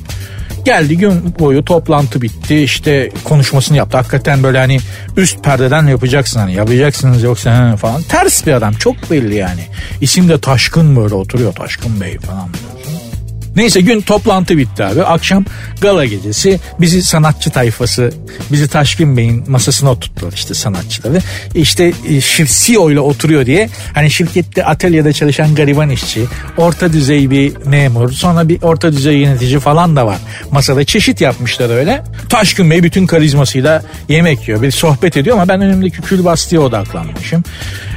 Geldi 0.65 0.99
gün 0.99 1.35
boyu 1.39 1.65
toplantı 1.65 2.23
bitti 2.23 2.59
işte 2.59 3.11
konuşmasını 3.25 3.77
yaptı. 3.77 3.97
Hakikaten 3.97 4.43
böyle 4.43 4.59
hani 4.59 4.79
üst 5.17 5.45
perdeden 5.45 5.87
yapacaksın 5.87 6.41
hani 6.41 6.55
yapacaksınız 6.55 7.23
yoksa 7.23 7.73
he 7.73 7.77
falan. 7.77 8.03
Ters 8.03 8.47
bir 8.47 8.53
adam 8.53 8.73
çok 8.73 9.11
belli 9.11 9.35
yani. 9.35 9.61
İsim 10.01 10.29
de 10.29 10.41
Taşkın 10.41 10.97
böyle 10.97 11.15
oturuyor 11.15 11.53
Taşkın 11.53 12.01
Bey 12.01 12.19
falan 12.19 12.49
diyorsun. 12.53 13.02
Neyse 13.57 13.81
gün 13.81 14.01
toplantı 14.01 14.59
bitti 14.59 14.85
abi. 14.85 15.03
Akşam 15.03 15.45
gala 15.81 16.05
gecesi 16.05 16.61
bizi 16.81 17.03
sanatçı 17.03 17.51
tayfası, 17.51 18.13
bizi 18.53 18.69
Taşkın 18.69 19.17
Bey'in 19.17 19.51
masasına 19.51 19.91
oturttular 19.91 20.33
işte 20.33 20.55
sanatçıları. 20.55 21.19
İşte 21.55 21.93
e, 22.09 22.21
CEO 22.47 22.91
ile 22.91 23.01
oturuyor 23.01 23.47
diye 23.47 23.69
hani 23.95 24.11
şirkette 24.11 24.65
atölyede 24.65 25.13
çalışan 25.13 25.55
gariban 25.55 25.91
işçi, 25.91 26.25
orta 26.57 26.93
düzey 26.93 27.31
bir 27.31 27.57
memur, 27.57 28.13
sonra 28.13 28.49
bir 28.49 28.63
orta 28.63 28.93
düzey 28.93 29.17
yönetici 29.17 29.61
falan 29.61 29.97
da 29.97 30.07
var. 30.07 30.19
Masada 30.51 30.85
çeşit 30.85 31.21
yapmışlar 31.21 31.71
öyle. 31.71 32.03
Taşkın 32.29 32.71
Bey 32.71 32.83
bütün 32.83 33.07
karizmasıyla 33.07 33.83
yemek 34.09 34.49
yiyor. 34.49 34.63
Bir 34.63 34.71
sohbet 34.71 35.17
ediyor 35.17 35.37
ama 35.37 35.49
ben 35.49 35.61
önümdeki 35.61 36.03
külbastıya 36.03 36.61
odaklanmışım. 36.61 37.45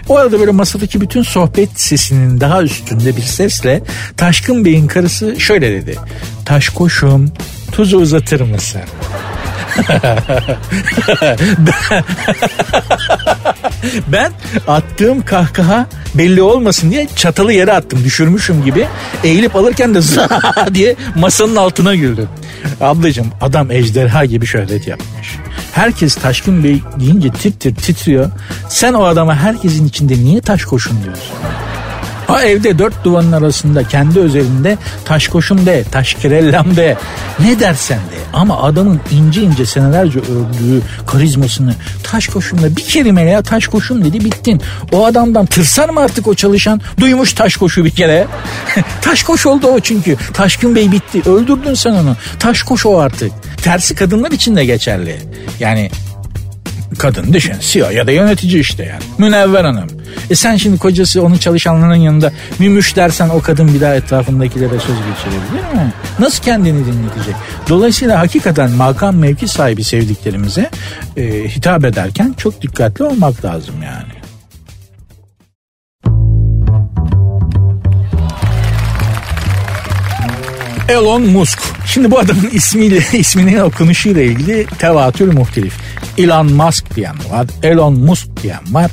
O 0.10 0.18
arada 0.18 0.40
böyle 0.40 0.52
masadaki 0.52 1.02
bütün 1.02 1.24
sohbet 1.24 1.80
sesinin 1.80 2.42
daha 2.42 2.64
üstünde 2.64 3.18
bir 3.18 3.22
sesle 3.22 3.82
Taşkın 4.18 4.66
Bey'in 4.66 4.88
karısı 4.88 5.40
şöyle 5.40 5.72
dedi. 5.72 5.96
Taş 6.46 6.70
koşum 6.70 7.32
tuzu 7.72 7.98
uzatır 7.98 8.42
mısın? 8.42 8.82
ben 14.08 14.32
attığım 14.68 15.26
kahkaha 15.26 15.88
belli 16.16 16.42
olmasın 16.42 16.92
diye 16.92 17.08
çatalı 17.16 17.54
yere 17.54 17.74
attım 17.74 18.04
düşürmüşüm 18.04 18.66
gibi 18.66 18.88
eğilip 19.24 19.56
alırken 19.56 19.96
de 19.96 20.00
diye 20.74 20.96
masanın 21.16 21.56
altına 21.56 21.96
güldüm. 21.96 22.30
Ablacığım 22.82 23.28
adam 23.42 23.72
ejderha 23.72 24.26
gibi 24.26 24.46
şöhret 24.46 24.88
yapmış. 24.88 25.36
Herkes 25.76 26.16
Taşkın 26.16 26.64
Bey 26.64 26.82
deyince 27.00 27.30
tir 27.30 27.52
tir 27.52 27.76
titriyor. 27.76 28.32
Sen 28.70 28.94
o 28.94 29.04
adama 29.04 29.36
herkesin 29.36 29.88
içinde 29.88 30.14
niye 30.14 30.42
taş 30.42 30.66
koşun 30.66 31.04
diyorsun? 31.04 31.36
Ha 32.28 32.44
evde 32.44 32.80
dört 32.80 33.04
duvarın 33.04 33.32
arasında 33.32 33.84
kendi 33.84 34.20
özelinde 34.20 34.78
taş 35.06 35.28
koşum 35.28 35.66
de, 35.66 35.84
taş 35.92 36.14
kirellam 36.14 36.76
de, 36.76 36.98
ne 37.40 37.60
dersen 37.60 37.98
de. 37.98 38.16
Ama 38.34 38.64
adamın 38.64 39.00
ince 39.12 39.42
ince 39.42 39.66
senelerce 39.66 40.20
ördüğü 40.20 40.82
karizmasını 41.08 41.76
taş 42.04 42.28
koşumla 42.28 42.76
bir 42.76 42.82
kelimeyle 42.82 43.30
ya 43.30 43.42
taş 43.42 43.68
koşum 43.68 44.06
dedi 44.06 44.26
bittin. 44.26 44.62
O 44.92 45.06
adamdan 45.06 45.46
tırsar 45.46 45.90
mı 45.90 46.00
artık 46.00 46.28
o 46.28 46.34
çalışan? 46.36 46.82
Duymuş 47.00 47.34
taş 47.34 47.56
koşu 47.58 47.86
bir 47.86 47.92
kere. 47.92 48.28
taş 49.02 49.24
koş 49.24 49.46
oldu 49.46 49.68
o 49.68 49.80
çünkü. 49.80 50.18
Taşkın 50.34 50.76
Bey 50.76 50.92
bitti. 50.92 51.30
Öldürdün 51.30 51.74
sen 51.74 51.92
onu. 51.92 52.16
Taş 52.40 52.64
koş 52.64 52.86
o 52.86 53.00
artık. 53.00 53.32
Tersi 53.64 53.96
kadınlar 53.96 54.32
için 54.32 54.56
de 54.56 54.66
geçerli. 54.66 55.22
Yani 55.60 55.92
kadın 56.98 57.34
düşün 57.34 57.54
CEO 57.60 57.90
ya 57.90 58.08
da 58.08 58.12
yönetici 58.12 58.60
işte 58.60 58.84
yani. 58.84 59.04
Münevver 59.18 59.66
Hanım. 59.66 59.95
E 60.30 60.36
sen 60.36 60.56
şimdi 60.56 60.78
kocası 60.78 61.24
onun 61.24 61.38
çalışanlarının 61.38 61.96
yanında 61.96 62.32
mümüş 62.60 62.96
dersen 62.96 63.30
o 63.30 63.42
kadın 63.42 63.74
bir 63.74 63.82
daha 63.82 63.96
etrafındakilere 63.96 64.80
söz 64.80 64.96
geçirebilir 64.96 65.74
mi? 65.74 65.94
Nasıl 66.20 66.44
kendini 66.44 66.86
dinletecek? 66.86 67.36
Dolayısıyla 67.70 68.20
hakikaten 68.20 68.72
makam 68.72 69.16
mevki 69.16 69.48
sahibi 69.48 69.84
sevdiklerimize 69.84 70.70
e, 71.18 71.50
hitap 71.50 71.86
ederken 71.86 72.36
çok 72.38 72.62
dikkatli 72.62 73.04
olmak 73.04 73.46
lazım 73.46 73.76
yani. 73.84 74.26
Elon 80.90 81.22
Musk. 81.22 81.60
Şimdi 81.86 82.12
bu 82.12 82.20
adamın 82.20 82.50
ismiyle 82.52 82.98
isminin 83.14 83.60
okunuşuyla 83.60 84.22
ilgili 84.22 84.66
tevatür 84.80 85.34
muhtelif. 85.34 85.74
Elon 86.18 86.54
Musk 86.54 86.96
diyen 86.96 87.16
var, 87.32 87.48
Elon 87.64 87.94
Musk 87.94 88.44
diyen 88.44 88.62
var. 88.72 88.92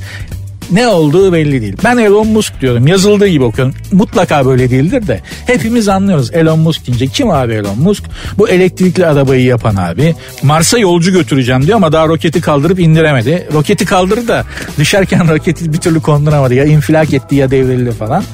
Ne 0.70 0.88
olduğu 0.88 1.32
belli 1.32 1.60
değil. 1.60 1.76
Ben 1.84 1.96
Elon 1.96 2.26
Musk 2.26 2.60
diyorum. 2.60 2.86
Yazıldığı 2.86 3.26
gibi 3.26 3.44
okuyorum. 3.44 3.74
Mutlaka 3.92 4.46
böyle 4.46 4.70
değildir 4.70 5.06
de. 5.06 5.20
Hepimiz 5.46 5.88
anlıyoruz 5.88 6.30
Elon 6.32 6.58
Musk 6.58 6.86
deyince. 6.86 7.06
Kim 7.06 7.30
abi 7.30 7.52
Elon 7.52 7.78
Musk? 7.78 8.04
Bu 8.38 8.48
elektrikli 8.48 9.06
arabayı 9.06 9.44
yapan 9.44 9.76
abi. 9.76 10.14
Mars'a 10.42 10.78
yolcu 10.78 11.12
götüreceğim 11.12 11.66
diyor 11.66 11.76
ama 11.76 11.92
daha 11.92 12.08
roketi 12.08 12.40
kaldırıp 12.40 12.80
indiremedi. 12.80 13.48
Roketi 13.52 13.84
kaldırdı 13.84 14.28
da 14.28 14.44
düşerken 14.78 15.28
roketi 15.34 15.72
bir 15.72 15.78
türlü 15.78 16.00
konduramadı. 16.00 16.54
Ya 16.54 16.64
infilak 16.64 17.14
etti 17.14 17.34
ya 17.34 17.50
devrildi 17.50 17.92
falan. 17.92 18.24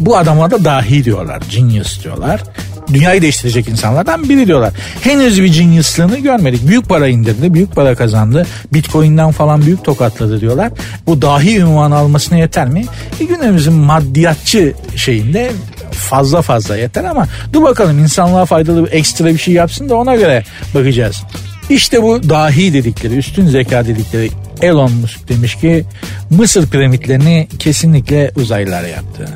Bu 0.00 0.16
adama 0.16 0.50
da 0.50 0.64
dahi 0.64 1.04
diyorlar. 1.04 1.42
Genius 1.50 2.04
diyorlar 2.04 2.42
dünyayı 2.92 3.22
değiştirecek 3.22 3.68
insanlardan 3.68 4.28
biri 4.28 4.46
diyorlar. 4.46 4.72
Henüz 5.00 5.42
bir 5.42 5.52
genius'lığını 5.52 6.18
görmedik. 6.18 6.68
Büyük 6.68 6.88
para 6.88 7.08
indirdi, 7.08 7.54
büyük 7.54 7.74
para 7.74 7.94
kazandı. 7.94 8.46
Bitcoin'den 8.72 9.32
falan 9.32 9.62
büyük 9.62 9.84
tokatladı 9.84 10.40
diyorlar. 10.40 10.72
Bu 11.06 11.22
dahi 11.22 11.58
ünvan 11.58 11.90
almasına 11.90 12.38
yeter 12.38 12.68
mi? 12.68 12.84
E 13.20 13.24
günümüzün 13.24 13.72
maddiyatçı 13.72 14.74
şeyinde 14.96 15.52
fazla 15.90 16.42
fazla 16.42 16.76
yeter 16.76 17.04
ama 17.04 17.26
dur 17.52 17.62
bakalım 17.62 17.98
insanlığa 17.98 18.44
faydalı 18.44 18.86
bir 18.86 18.92
ekstra 18.92 19.26
bir 19.26 19.38
şey 19.38 19.54
yapsın 19.54 19.88
da 19.88 19.94
ona 19.94 20.16
göre 20.16 20.44
bakacağız. 20.74 21.22
İşte 21.70 22.02
bu 22.02 22.28
dahi 22.28 22.72
dedikleri, 22.72 23.16
üstün 23.16 23.46
zeka 23.46 23.86
dedikleri 23.86 24.30
Elon 24.62 24.92
Musk 24.92 25.28
demiş 25.28 25.54
ki 25.54 25.84
Mısır 26.30 26.70
piramitlerini 26.70 27.48
kesinlikle 27.58 28.30
uzaylılar 28.36 28.84
yaptı. 28.84 29.28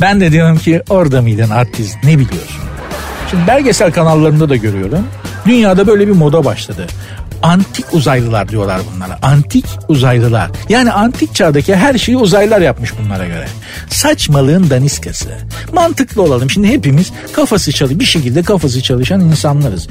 Ben 0.00 0.20
de 0.20 0.32
diyorum 0.32 0.58
ki 0.58 0.82
orada 0.90 1.22
mıydın 1.22 1.50
artist 1.50 1.96
ne 2.04 2.18
biliyorsun? 2.18 2.62
Şimdi 3.30 3.46
belgesel 3.46 3.92
kanallarında 3.92 4.48
da 4.48 4.56
görüyorum. 4.56 5.06
Dünyada 5.46 5.86
böyle 5.86 6.06
bir 6.08 6.12
moda 6.12 6.44
başladı. 6.44 6.86
Antik 7.42 7.94
uzaylılar 7.94 8.48
diyorlar 8.48 8.80
bunlara. 8.94 9.18
Antik 9.22 9.64
uzaylılar. 9.88 10.50
Yani 10.68 10.92
antik 10.92 11.34
çağdaki 11.34 11.76
her 11.76 11.98
şeyi 11.98 12.16
uzaylılar 12.16 12.60
yapmış 12.60 12.92
bunlara 12.98 13.26
göre. 13.26 13.46
Saçmalığın 13.90 14.70
daniskası. 14.70 15.28
Mantıklı 15.72 16.22
olalım. 16.22 16.50
Şimdi 16.50 16.68
hepimiz 16.68 17.12
kafası 17.32 17.72
çalış 17.72 17.98
bir 17.98 18.04
şekilde 18.04 18.42
kafası 18.42 18.82
çalışan 18.82 19.20
insanlarız. 19.20 19.88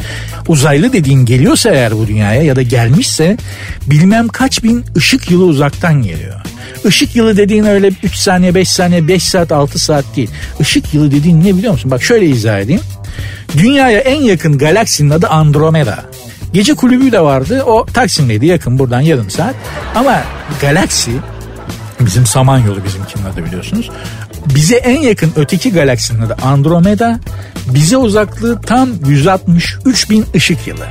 Uzaylı 0.47 0.93
dediğin 0.93 1.25
geliyorsa 1.25 1.69
eğer 1.69 1.97
bu 1.97 2.07
dünyaya 2.07 2.41
ya 2.41 2.55
da 2.55 2.61
gelmişse 2.61 3.37
bilmem 3.85 4.27
kaç 4.27 4.63
bin 4.63 4.85
ışık 4.97 5.31
yılı 5.31 5.45
uzaktan 5.45 6.03
geliyor. 6.03 6.41
Işık 6.85 7.15
yılı 7.15 7.37
dediğin 7.37 7.63
öyle 7.63 7.91
3 8.03 8.15
saniye 8.15 8.55
5 8.55 8.69
saniye 8.69 9.07
5 9.07 9.23
saat 9.23 9.51
6 9.51 9.79
saat 9.79 10.05
değil. 10.15 10.29
Işık 10.59 10.93
yılı 10.93 11.11
dediğin 11.11 11.43
ne 11.43 11.57
biliyor 11.57 11.73
musun? 11.73 11.91
Bak 11.91 12.03
şöyle 12.03 12.25
izah 12.25 12.59
edeyim. 12.59 12.81
Dünyaya 13.57 13.99
en 13.99 14.21
yakın 14.21 14.57
galaksinin 14.57 15.09
adı 15.09 15.27
Andromeda. 15.27 15.99
Gece 16.53 16.73
kulübü 16.73 17.11
de 17.11 17.21
vardı. 17.21 17.63
O 17.63 17.85
Taksim'deydi 17.85 18.45
yakın 18.45 18.79
buradan 18.79 19.01
yarım 19.01 19.29
saat. 19.29 19.55
Ama 19.95 20.21
galaksi 20.61 21.11
bizim 21.99 22.25
Samanyolu 22.25 22.83
bizimkinin 22.85 23.25
adı 23.25 23.45
biliyorsunuz. 23.45 23.89
Bize 24.55 24.75
en 24.75 25.01
yakın 25.01 25.31
öteki 25.35 25.71
galaksinin 25.71 26.21
adı 26.21 26.37
Andromeda. 26.43 27.19
Bize 27.67 27.97
uzaklığı 27.97 28.61
tam 28.61 28.89
163 29.07 30.09
bin 30.09 30.25
ışık 30.35 30.67
yılı. 30.67 30.87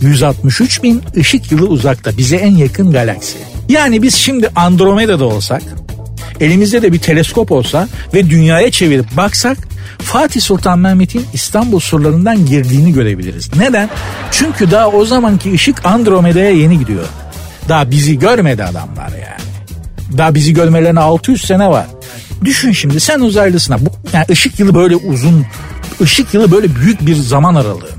163 0.00 0.82
bin 0.82 1.02
ışık 1.16 1.52
yılı 1.52 1.66
uzakta 1.66 2.16
bize 2.18 2.36
en 2.36 2.56
yakın 2.56 2.92
galaksi. 2.92 3.38
Yani 3.68 4.02
biz 4.02 4.14
şimdi 4.14 4.48
Andromeda'da 4.56 5.24
olsak 5.24 5.62
elimizde 6.40 6.82
de 6.82 6.92
bir 6.92 6.98
teleskop 6.98 7.52
olsa 7.52 7.88
ve 8.14 8.30
dünyaya 8.30 8.70
çevirip 8.70 9.16
baksak 9.16 9.58
Fatih 9.98 10.40
Sultan 10.40 10.78
Mehmet'in 10.78 11.26
İstanbul 11.32 11.80
surlarından 11.80 12.46
girdiğini 12.46 12.92
görebiliriz. 12.92 13.50
Neden? 13.56 13.90
Çünkü 14.30 14.70
daha 14.70 14.88
o 14.88 15.04
zamanki 15.04 15.52
ışık 15.52 15.86
Andromeda'ya 15.86 16.50
yeni 16.50 16.78
gidiyor. 16.78 17.04
Daha 17.68 17.90
bizi 17.90 18.18
görmedi 18.18 18.64
adamlar 18.64 19.08
yani. 19.08 19.48
Daha 20.18 20.34
bizi 20.34 20.54
görmelerine 20.54 21.00
600 21.00 21.44
sene 21.44 21.68
var. 21.68 21.86
Düşün 22.44 22.72
şimdi 22.72 23.00
sen 23.00 23.20
uzaylısına. 23.20 23.80
Bu, 23.80 23.90
yani 24.12 24.24
ışık 24.30 24.60
yılı 24.60 24.74
böyle 24.74 24.96
uzun, 24.96 25.46
ışık 26.00 26.34
yılı 26.34 26.52
böyle 26.52 26.76
büyük 26.76 27.06
bir 27.06 27.16
zaman 27.16 27.54
aralığı. 27.54 27.97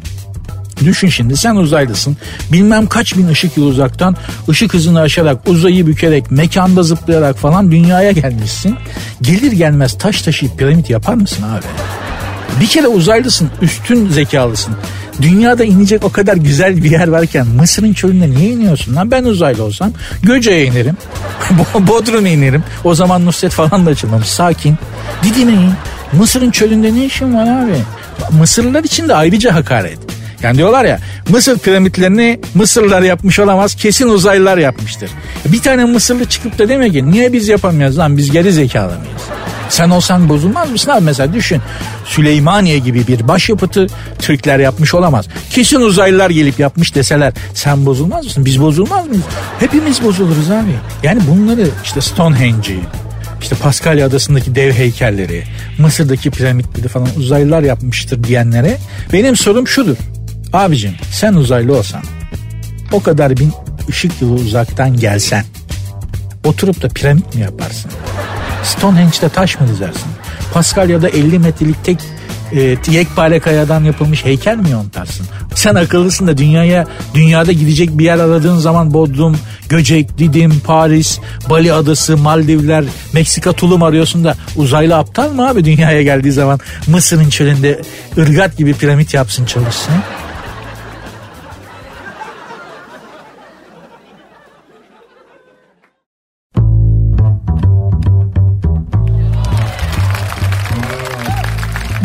Düşün 0.85 1.09
şimdi 1.09 1.37
sen 1.37 1.55
uzaylısın. 1.55 2.17
Bilmem 2.51 2.87
kaç 2.87 3.17
bin 3.17 3.27
ışık 3.27 3.57
yılı 3.57 3.67
uzaktan 3.67 4.15
ışık 4.49 4.73
hızını 4.73 4.99
aşarak 4.99 5.49
uzayı 5.49 5.87
bükerek 5.87 6.31
mekanda 6.31 6.83
zıplayarak 6.83 7.37
falan 7.37 7.71
dünyaya 7.71 8.11
gelmişsin. 8.11 8.75
Gelir 9.21 9.51
gelmez 9.51 9.97
taş 9.97 10.21
taşıyıp 10.21 10.57
piramit 10.59 10.89
yapar 10.89 11.13
mısın 11.13 11.43
abi? 11.43 11.65
Bir 12.61 12.67
kere 12.67 12.87
uzaylısın, 12.87 13.49
üstün 13.61 14.09
zekalısın. 14.09 14.75
Dünyada 15.21 15.63
inecek 15.63 16.03
o 16.03 16.11
kadar 16.11 16.37
güzel 16.37 16.83
bir 16.83 16.91
yer 16.91 17.07
varken 17.07 17.47
Mısır'ın 17.47 17.93
çölünde 17.93 18.29
niye 18.29 18.49
iniyorsun 18.49 18.95
lan? 18.95 19.11
Ben 19.11 19.23
uzaylı 19.23 19.63
olsam 19.63 19.91
Göce'ye 20.23 20.65
inerim. 20.65 20.97
Bodrum'a 21.87 22.29
inerim. 22.29 22.63
O 22.83 22.95
zaman 22.95 23.25
Nusret 23.25 23.51
falan 23.51 23.85
da 23.85 23.89
açılmamış. 23.89 24.27
Sakin. 24.27 24.75
Didim'e 25.23 25.53
in. 25.53 25.73
Mısır'ın 26.13 26.51
çölünde 26.51 26.93
ne 26.93 27.05
işin 27.05 27.35
var 27.35 27.63
abi? 27.63 27.75
Mısırlılar 28.39 28.83
için 28.83 29.07
de 29.09 29.15
ayrıca 29.15 29.55
hakaret. 29.55 29.99
Yani 30.43 30.57
diyorlar 30.57 30.85
ya 30.85 30.99
Mısır 31.29 31.59
piramitlerini 31.59 32.39
Mısırlılar 32.53 33.01
yapmış 33.01 33.39
olamaz 33.39 33.75
kesin 33.75 34.07
uzaylılar 34.07 34.57
yapmıştır. 34.57 35.11
Bir 35.45 35.61
tane 35.61 35.85
Mısırlı 35.85 36.25
çıkıp 36.25 36.59
da 36.59 36.69
demek 36.69 36.93
ki 36.93 37.11
niye 37.11 37.33
biz 37.33 37.47
yapamıyoruz 37.47 37.97
lan 37.97 38.17
biz 38.17 38.31
geri 38.31 38.53
zekalı 38.53 38.87
mıyız? 38.87 39.21
Sen 39.69 39.89
olsan 39.89 40.29
bozulmaz 40.29 40.71
mısın 40.71 40.91
abi 40.91 41.03
mesela 41.03 41.33
düşün. 41.33 41.61
Süleymaniye 42.05 42.79
gibi 42.79 43.07
bir 43.07 43.27
başyapıtı 43.27 43.87
Türkler 44.19 44.59
yapmış 44.59 44.93
olamaz. 44.93 45.27
Kesin 45.49 45.79
uzaylılar 45.81 46.29
gelip 46.29 46.59
yapmış 46.59 46.95
deseler 46.95 47.33
sen 47.53 47.85
bozulmaz 47.85 48.25
mısın? 48.25 48.45
Biz 48.45 48.61
bozulmaz 48.61 49.07
mıyız? 49.07 49.23
Hepimiz 49.59 50.03
bozuluruz 50.03 50.51
abi. 50.51 50.75
Yani 51.03 51.21
bunları 51.27 51.67
işte 51.83 52.01
Stonehenge'i, 52.01 52.79
işte 53.41 53.55
Paskalya 53.55 54.07
adasındaki 54.07 54.55
dev 54.55 54.71
heykelleri, 54.71 55.43
Mısır'daki 55.77 56.31
piramitleri 56.31 56.87
falan 56.87 57.07
uzaylılar 57.17 57.61
yapmıştır 57.61 58.23
diyenlere 58.23 58.77
benim 59.13 59.35
sorum 59.35 59.67
şudur. 59.67 59.95
Abicim 60.53 60.93
sen 61.11 61.33
uzaylı 61.33 61.77
olsan 61.77 62.01
o 62.91 63.03
kadar 63.03 63.37
bin 63.37 63.53
ışık 63.89 64.21
yılı 64.21 64.33
uzaktan 64.33 64.97
gelsen 64.97 65.45
oturup 66.45 66.81
da 66.81 66.87
piramit 66.87 67.35
mi 67.35 67.41
yaparsın? 67.41 67.91
Stonehenge'de 68.63 69.29
taş 69.29 69.59
mı 69.59 69.67
dizersin? 69.67 70.07
Paskalya'da 70.53 71.09
50 71.09 71.39
metrelik 71.39 71.83
tek 71.83 71.99
e, 72.53 72.77
yekpare 72.91 73.39
kayadan 73.39 73.83
yapılmış 73.83 74.25
heykel 74.25 74.57
mi 74.57 74.69
yontarsın? 74.69 75.25
Sen 75.55 75.75
akıllısın 75.75 76.27
da 76.27 76.37
dünyaya 76.37 76.87
dünyada 77.13 77.51
gidecek 77.51 77.97
bir 77.97 78.05
yer 78.05 78.19
aradığın 78.19 78.57
zaman 78.57 78.93
Bodrum, 78.93 79.37
Göcek, 79.69 80.17
Didim, 80.17 80.61
Paris, 80.65 81.19
Bali 81.49 81.73
Adası, 81.73 82.17
Maldivler, 82.17 82.83
Meksika 83.13 83.53
Tulum 83.53 83.83
arıyorsun 83.83 84.23
da 84.23 84.35
uzaylı 84.55 84.97
aptal 84.97 85.31
mı 85.31 85.49
abi 85.49 85.65
dünyaya 85.65 86.01
geldiği 86.01 86.31
zaman 86.31 86.59
Mısır'ın 86.87 87.29
çölünde 87.29 87.81
ırgat 88.17 88.57
gibi 88.57 88.73
piramit 88.73 89.13
yapsın 89.13 89.45
çalışsın? 89.45 89.93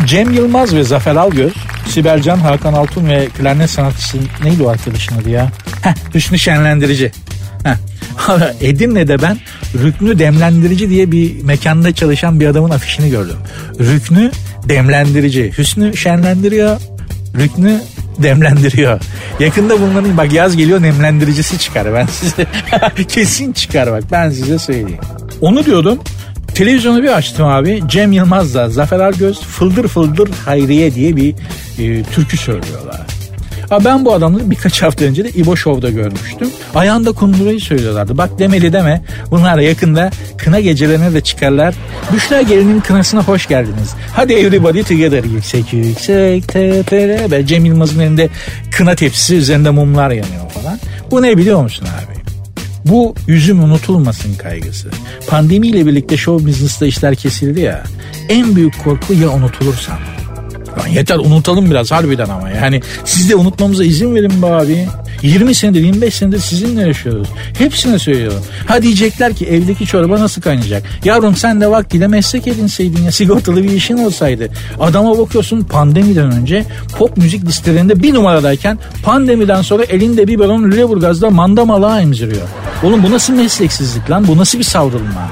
Cem 0.05 0.31
Yılmaz 0.31 0.75
ve 0.75 0.83
Zafer 0.83 1.15
Algöz, 1.15 1.53
Sibel 1.87 2.21
Can, 2.21 2.37
Hakan 2.37 2.73
Altun 2.73 3.09
ve 3.09 3.27
klarnet 3.37 3.69
sanatçısı 3.69 4.17
neydi 4.43 4.63
o 4.63 4.69
arkadaşın 4.69 5.15
adı 5.21 5.29
ya? 5.29 5.51
Heh, 5.81 5.93
Hüsnü 6.13 6.39
Şenlendirici. 6.39 7.11
Heh. 7.63 7.75
Edirne'de 8.61 9.21
ben 9.21 9.37
Rüknü 9.83 10.19
Demlendirici 10.19 10.89
diye 10.89 11.11
bir 11.11 11.43
mekanda 11.43 11.95
çalışan 11.95 12.39
bir 12.39 12.47
adamın 12.47 12.69
afişini 12.69 13.09
gördüm. 13.09 13.37
Rüknü 13.79 14.31
Demlendirici. 14.69 15.53
Hüsnü 15.57 15.97
şenlendiriyor. 15.97 16.81
Rüknü 17.37 17.81
demlendiriyor. 18.17 18.99
Yakında 19.39 19.81
bunların 19.81 20.17
bak 20.17 20.33
yaz 20.33 20.57
geliyor 20.57 20.81
nemlendiricisi 20.81 21.59
çıkar 21.59 21.93
ben 21.93 22.05
size. 22.05 22.45
Kesin 23.07 23.53
çıkar 23.53 23.91
bak 23.91 24.03
ben 24.11 24.29
size 24.29 24.59
söyleyeyim. 24.59 24.99
Onu 25.41 25.65
diyordum 25.65 25.99
Televizyonu 26.55 27.03
bir 27.03 27.17
açtım 27.17 27.45
abi. 27.45 27.83
Cem 27.87 28.11
Yılmaz'la 28.11 28.69
Zafer 28.69 28.99
Algöz 28.99 29.39
Fıldır 29.41 29.87
Fıldır 29.87 30.29
Hayriye 30.45 30.95
diye 30.95 31.15
bir 31.15 31.35
e, 31.79 32.03
türkü 32.03 32.37
söylüyorlar. 32.37 33.01
Abi 33.71 33.85
ben 33.85 34.05
bu 34.05 34.13
adamları 34.13 34.51
birkaç 34.51 34.81
hafta 34.81 35.05
önce 35.05 35.23
de 35.23 35.29
İbo 35.29 35.55
Show'da 35.55 35.89
görmüştüm. 35.89 36.49
Ayağında 36.75 37.11
kundurayı 37.11 37.59
söylüyorlardı. 37.59 38.17
Bak 38.17 38.39
demeli 38.39 38.73
deme. 38.73 39.01
Bunlar 39.31 39.59
yakında 39.59 40.11
kına 40.37 40.59
gecelerine 40.59 41.13
de 41.13 41.21
çıkarlar. 41.21 41.75
Büşra 42.13 42.41
gelinin 42.41 42.79
kınasına 42.79 43.23
hoş 43.23 43.47
geldiniz. 43.47 43.95
Hadi 44.13 44.33
everybody 44.33 44.83
together. 44.83 45.23
Yüksek 45.23 45.73
yüksek 45.73 46.47
tepere. 46.47 47.45
Cem 47.47 47.65
Yılmaz'ın 47.65 47.99
elinde 47.99 48.29
kına 48.71 48.95
tepsisi 48.95 49.35
üzerinde 49.35 49.69
mumlar 49.69 50.09
yanıyor 50.09 50.49
falan. 50.49 50.79
Bu 51.11 51.21
ne 51.21 51.37
biliyor 51.37 51.61
musun 51.63 51.85
abi? 51.85 52.14
Bu 52.85 53.15
yüzüm 53.27 53.63
unutulmasın 53.63 54.35
kaygısı. 54.35 54.89
Pandemiyle 55.27 55.85
birlikte 55.85 56.17
show 56.17 56.47
business'ta 56.47 56.85
işler 56.85 57.15
kesildi 57.15 57.61
ya. 57.61 57.83
En 58.29 58.55
büyük 58.55 58.83
korku 58.83 59.13
ya 59.13 59.29
unutulursam. 59.29 59.99
Lan 60.79 60.87
yeter 60.87 61.17
unutalım 61.17 61.71
biraz 61.71 61.91
harbiden 61.91 62.29
ama 62.29 62.49
yani 62.49 62.81
siz 63.05 63.29
de 63.29 63.35
unutmamıza 63.35 63.83
izin 63.83 64.15
verin 64.15 64.41
be 64.41 64.45
abi. 64.45 64.87
20 65.25 65.55
senedir 65.55 65.81
25 65.81 66.13
senedir 66.13 66.39
sizinle 66.39 66.87
yaşıyoruz. 66.87 67.27
Hepsine 67.57 67.99
söylüyorum. 67.99 68.43
Ha 68.67 68.81
diyecekler 68.81 69.33
ki 69.33 69.45
evdeki 69.45 69.85
çorba 69.85 70.19
nasıl 70.19 70.41
kaynayacak? 70.41 70.83
Yavrum 71.05 71.35
sen 71.35 71.61
de 71.61 71.69
vaktiyle 71.69 72.07
meslek 72.07 72.47
edinseydin 72.47 73.03
ya 73.03 73.11
sigortalı 73.11 73.63
bir 73.63 73.71
işin 73.71 73.97
olsaydı. 73.97 74.49
Adama 74.79 75.17
bakıyorsun 75.17 75.61
pandemiden 75.61 76.31
önce 76.31 76.65
pop 76.97 77.17
müzik 77.17 77.45
listelerinde 77.45 78.03
bir 78.03 78.13
numaradayken 78.13 78.79
pandemiden 79.03 79.61
sonra 79.61 79.83
elinde 79.83 80.27
bir 80.27 80.39
balon 80.39 80.63
Lüleburgaz'da 80.63 81.29
manda 81.29 81.65
malağı 81.65 82.01
emziriyor. 82.01 82.47
Oğlum 82.83 83.03
bu 83.03 83.11
nasıl 83.11 83.33
mesleksizlik 83.33 84.09
lan? 84.11 84.27
Bu 84.27 84.37
nasıl 84.37 84.59
bir 84.59 84.63
savrulma? 84.63 85.31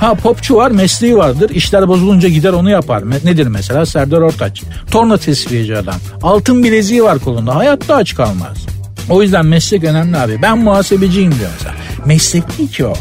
Ha 0.00 0.14
popçu 0.14 0.54
var 0.54 0.70
mesleği 0.70 1.16
vardır. 1.16 1.50
İşler 1.50 1.88
bozulunca 1.88 2.28
gider 2.28 2.52
onu 2.52 2.70
yapar. 2.70 3.02
Nedir 3.24 3.46
mesela? 3.46 3.86
Serdar 3.86 4.20
Ortaç. 4.20 4.62
Torna 4.90 5.16
tesviyeci 5.16 5.76
adam. 5.76 5.96
Altın 6.22 6.64
bileziği 6.64 7.04
var 7.04 7.18
kolunda. 7.18 7.54
Hayatta 7.54 7.94
aç 7.94 8.14
kalmaz. 8.14 8.73
O 9.08 9.22
yüzden 9.22 9.46
meslek 9.46 9.84
önemli 9.84 10.16
abi. 10.16 10.42
Ben 10.42 10.58
muhasebeciyim 10.58 11.34
diyor 11.38 11.50
mesela. 11.58 11.74
Meslek 12.06 12.58
değil 12.58 12.70
ki 12.72 12.86
o. 12.86 12.94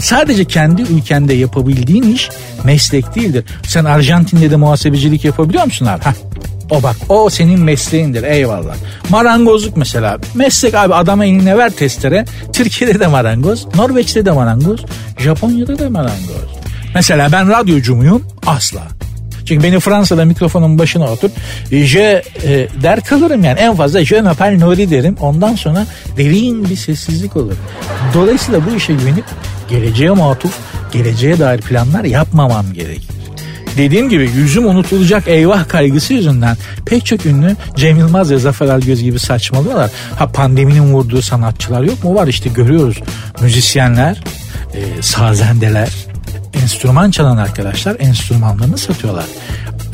Sadece 0.00 0.44
kendi 0.44 0.82
ülkende 0.82 1.34
yapabildiğin 1.34 2.14
iş 2.14 2.30
meslek 2.64 3.14
değildir. 3.14 3.44
Sen 3.66 3.84
Arjantin'de 3.84 4.50
de 4.50 4.56
muhasebecilik 4.56 5.24
yapabiliyor 5.24 5.64
musun 5.64 5.86
abi? 5.86 6.04
Heh, 6.04 6.12
o 6.70 6.82
bak 6.82 6.96
o 7.08 7.30
senin 7.30 7.60
mesleğindir 7.60 8.22
eyvallah. 8.22 8.74
Marangozluk 9.10 9.76
mesela. 9.76 10.18
Meslek 10.34 10.74
abi 10.74 10.94
adama 10.94 11.24
eline 11.24 11.58
ver 11.58 11.70
testere. 11.70 12.24
Türkiye'de 12.52 13.00
de 13.00 13.06
marangoz. 13.06 13.66
Norveç'te 13.74 14.26
de 14.26 14.30
marangoz. 14.30 14.80
Japonya'da 15.18 15.78
da 15.78 15.90
marangoz. 15.90 16.54
Mesela 16.94 17.32
ben 17.32 17.48
radyocu 17.48 17.96
muyum? 17.96 18.22
Asla. 18.46 18.82
Çünkü 19.44 19.62
beni 19.64 19.80
Fransa'da 19.80 20.24
mikrofonun 20.24 20.78
başına 20.78 21.12
otur. 21.12 21.30
Je 21.70 22.22
e, 22.44 22.68
der 22.82 23.00
kalırım 23.00 23.44
yani. 23.44 23.60
En 23.60 23.76
fazla 23.76 24.04
je 24.04 24.20
m'appelle 24.20 24.60
Nuri 24.60 24.90
derim. 24.90 25.16
Ondan 25.20 25.54
sonra 25.54 25.86
derin 26.16 26.70
bir 26.70 26.76
sessizlik 26.76 27.36
olur. 27.36 27.54
Dolayısıyla 28.14 28.60
bu 28.70 28.76
işe 28.76 28.92
güvenip 28.92 29.24
geleceğe 29.68 30.10
matuf, 30.10 30.58
geleceğe 30.92 31.38
dair 31.38 31.60
planlar 31.60 32.04
yapmamam 32.04 32.72
gerekir. 32.72 33.14
Dediğim 33.76 34.08
gibi 34.08 34.30
yüzüm 34.36 34.66
unutulacak 34.66 35.28
eyvah 35.28 35.68
kaygısı 35.68 36.14
yüzünden 36.14 36.56
pek 36.86 37.06
çok 37.06 37.26
ünlü 37.26 37.56
Cem 37.76 37.98
Yılmaz 37.98 38.30
ve 38.30 38.38
Zafer 38.38 38.68
Algöz 38.68 39.02
gibi 39.02 39.18
saçmalıyorlar. 39.18 39.90
Ha 40.18 40.28
pandeminin 40.28 40.92
vurduğu 40.94 41.22
sanatçılar 41.22 41.82
yok 41.82 42.04
mu? 42.04 42.14
Var 42.14 42.26
işte 42.26 42.50
görüyoruz. 42.50 43.00
Müzisyenler, 43.40 44.24
e, 44.74 45.02
sazendeler, 45.02 45.88
enstrüman 46.62 47.10
çalan 47.10 47.36
arkadaşlar 47.36 47.96
enstrümanlarını 47.98 48.78
satıyorlar. 48.78 49.24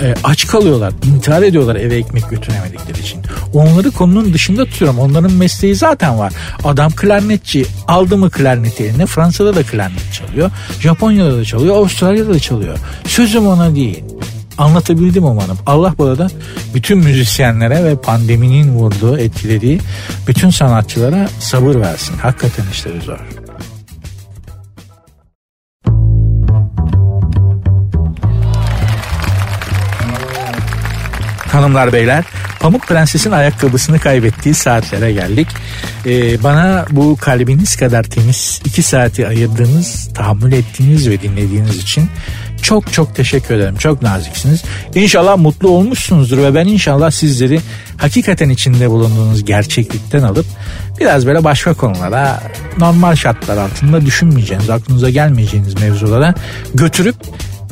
E, 0.02 0.14
aç 0.24 0.46
kalıyorlar, 0.46 0.92
intihar 1.14 1.42
ediyorlar 1.42 1.76
eve 1.76 1.96
ekmek 1.96 2.30
götüremedikleri 2.30 3.00
için. 3.00 3.20
Onları 3.52 3.90
konunun 3.90 4.34
dışında 4.34 4.64
tutuyorum. 4.64 4.98
Onların 4.98 5.32
mesleği 5.32 5.74
zaten 5.74 6.18
var. 6.18 6.32
Adam 6.64 6.92
klarnetçi. 6.92 7.66
Aldı 7.88 8.16
mı 8.16 8.30
klarneti 8.30 8.84
eline 8.84 9.06
Fransa'da 9.06 9.54
da 9.54 9.62
klarnet 9.62 10.12
çalıyor. 10.12 10.50
Japonya'da 10.80 11.36
da 11.36 11.44
çalıyor. 11.44 11.76
Avustralya'da 11.76 12.34
da 12.34 12.38
çalıyor. 12.38 12.78
Sözüm 13.06 13.46
ona 13.46 13.74
değil. 13.74 14.04
Anlatabildim 14.58 15.24
umarım. 15.24 15.58
Allah 15.66 15.94
bu 15.98 16.04
arada 16.04 16.30
bütün 16.74 16.98
müzisyenlere 16.98 17.84
ve 17.84 17.96
pandeminin 17.96 18.74
vurduğu, 18.74 19.18
etkilediği 19.18 19.80
bütün 20.28 20.50
sanatçılara 20.50 21.28
sabır 21.40 21.74
versin. 21.74 22.18
Hakikaten 22.18 22.64
işleri 22.72 23.00
zor. 23.00 23.49
Hanımlar 31.52 31.92
beyler 31.92 32.24
Pamuk 32.60 32.86
Prenses'in 32.86 33.30
ayakkabısını 33.30 33.98
kaybettiği 33.98 34.54
saatlere 34.54 35.12
geldik. 35.12 35.48
Ee, 36.06 36.42
bana 36.42 36.86
bu 36.90 37.16
kalbiniz 37.20 37.76
kadar 37.76 38.02
temiz 38.02 38.60
iki 38.64 38.82
saati 38.82 39.26
ayırdığınız, 39.26 40.08
tahammül 40.14 40.52
ettiğiniz 40.52 41.08
ve 41.08 41.22
dinlediğiniz 41.22 41.76
için 41.76 42.08
Çok 42.62 42.92
çok 42.92 43.14
teşekkür 43.14 43.54
ederim. 43.54 43.76
Çok 43.76 44.02
naziksiniz. 44.02 44.62
İnşallah 44.94 45.38
mutlu 45.38 45.68
olmuşsunuzdur 45.68 46.38
ve 46.38 46.54
ben 46.54 46.66
inşallah 46.66 47.10
sizleri 47.10 47.60
hakikaten 47.96 48.48
içinde 48.48 48.90
bulunduğunuz 48.90 49.44
gerçeklikten 49.44 50.22
alıp 50.22 50.46
biraz 51.00 51.26
böyle 51.26 51.44
başka 51.44 51.74
konulara 51.74 52.42
normal 52.78 53.16
şartlar 53.16 53.56
altında 53.56 54.06
düşünmeyeceğiniz, 54.06 54.70
aklınıza 54.70 55.10
gelmeyeceğiniz 55.10 55.80
mevzulara 55.80 56.34
götürüp 56.74 57.16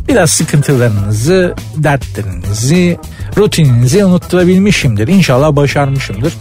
biraz 0.09 0.31
sıkıntılarınızı, 0.31 1.55
dertlerinizi, 1.77 2.99
rutininizi 3.37 4.05
unutturabilmişimdir. 4.05 5.09
İnşallah 5.09 5.57
başarmışımdır. 5.57 6.33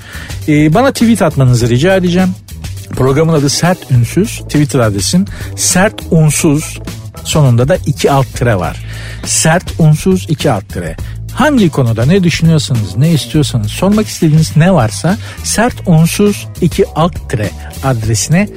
Ee, 0.47 0.73
bana 0.73 0.91
tweet 0.91 1.21
atmanızı 1.21 1.69
rica 1.69 1.95
edeceğim. 1.95 2.29
Programın 2.89 3.33
adı 3.33 3.49
Sert 3.49 3.91
Ünsüz. 3.91 4.37
Twitter 4.39 4.79
adresim 4.79 5.25
Sert 5.55 6.01
Unsuz. 6.11 6.79
Sonunda 7.23 7.67
da 7.67 7.77
iki 7.85 8.11
alt 8.11 8.33
tire 8.33 8.55
var. 8.55 8.85
Sert 9.25 9.73
Unsuz 9.79 10.25
iki 10.29 10.51
alt 10.51 10.69
tire. 10.69 10.95
Hangi 11.37 11.69
konuda 11.69 12.05
ne 12.05 12.23
düşünüyorsanız, 12.23 12.97
ne 12.97 13.11
istiyorsanız, 13.11 13.71
sormak 13.71 14.07
istediğiniz 14.07 14.57
ne 14.57 14.73
varsa 14.73 15.17
sert 15.43 15.73
unsuz 15.85 16.47
iki 16.61 16.85
alt 16.95 17.29
tire 17.29 17.49
adresine 17.83 18.49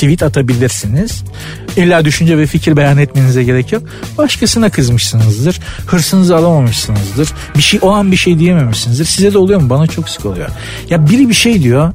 tweet 0.00 0.22
atabilirsiniz. 0.22 1.24
İlla 1.76 2.04
düşünce 2.04 2.38
ve 2.38 2.46
fikir 2.46 2.76
beyan 2.76 2.98
etmenize 2.98 3.44
gerek 3.44 3.72
yok. 3.72 3.82
Başkasına 4.18 4.70
kızmışsınızdır. 4.70 5.60
Hırsınızı 5.86 6.36
alamamışsınızdır. 6.36 7.32
Bir 7.56 7.62
şey 7.62 7.80
o 7.82 7.90
an 7.90 8.12
bir 8.12 8.16
şey 8.16 8.38
diyememişsinizdir. 8.38 9.04
Size 9.04 9.32
de 9.32 9.38
oluyor 9.38 9.60
mu? 9.60 9.70
Bana 9.70 9.86
çok 9.86 10.08
sık 10.08 10.26
oluyor. 10.26 10.48
Ya 10.90 11.08
biri 11.08 11.28
bir 11.28 11.34
şey 11.34 11.62
diyor. 11.62 11.92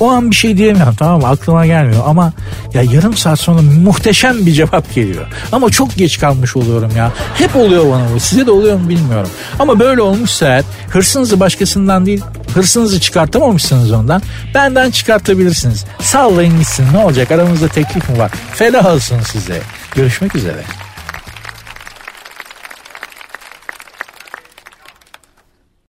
O 0.00 0.10
an 0.10 0.30
bir 0.30 0.36
şey 0.36 0.56
diyemiyorum 0.56 0.94
tamam 0.98 1.20
mı 1.20 1.28
aklıma 1.28 1.66
gelmiyor 1.66 2.02
ama 2.06 2.32
ya 2.74 2.82
yarım 2.82 3.16
saat 3.16 3.40
sonra 3.40 3.62
muhteşem 3.62 4.46
bir 4.46 4.52
cevap 4.52 4.94
geliyor. 4.94 5.26
Ama 5.52 5.70
çok 5.70 5.96
geç 5.96 6.20
kalmış 6.20 6.56
oluyorum 6.56 6.92
ya. 6.96 7.12
Hep 7.34 7.56
oluyor 7.56 7.90
bana 7.92 8.06
bu. 8.14 8.20
Size 8.20 8.46
de 8.46 8.50
oluyor 8.50 8.76
mu 8.78 8.88
bilmiyorum. 8.88 9.30
Ama 9.58 9.78
böyle 9.80 10.00
olmuşsa 10.00 10.46
eğer 10.46 10.64
hırsınızı 10.88 11.40
başkasından 11.40 12.06
değil 12.06 12.22
hırsınızı 12.54 13.00
çıkartamamışsınız 13.00 13.92
ondan. 13.92 14.22
Benden 14.54 14.90
çıkartabilirsiniz. 14.90 15.84
Sallayın 16.00 16.58
gitsin 16.58 16.86
ne 16.92 16.98
olacak 16.98 17.30
aramızda 17.30 17.68
teklif 17.68 18.10
mi 18.10 18.18
var? 18.18 18.30
Feda 18.52 18.92
olsun 18.94 19.20
size. 19.20 19.60
Görüşmek 19.94 20.36
üzere. 20.36 20.64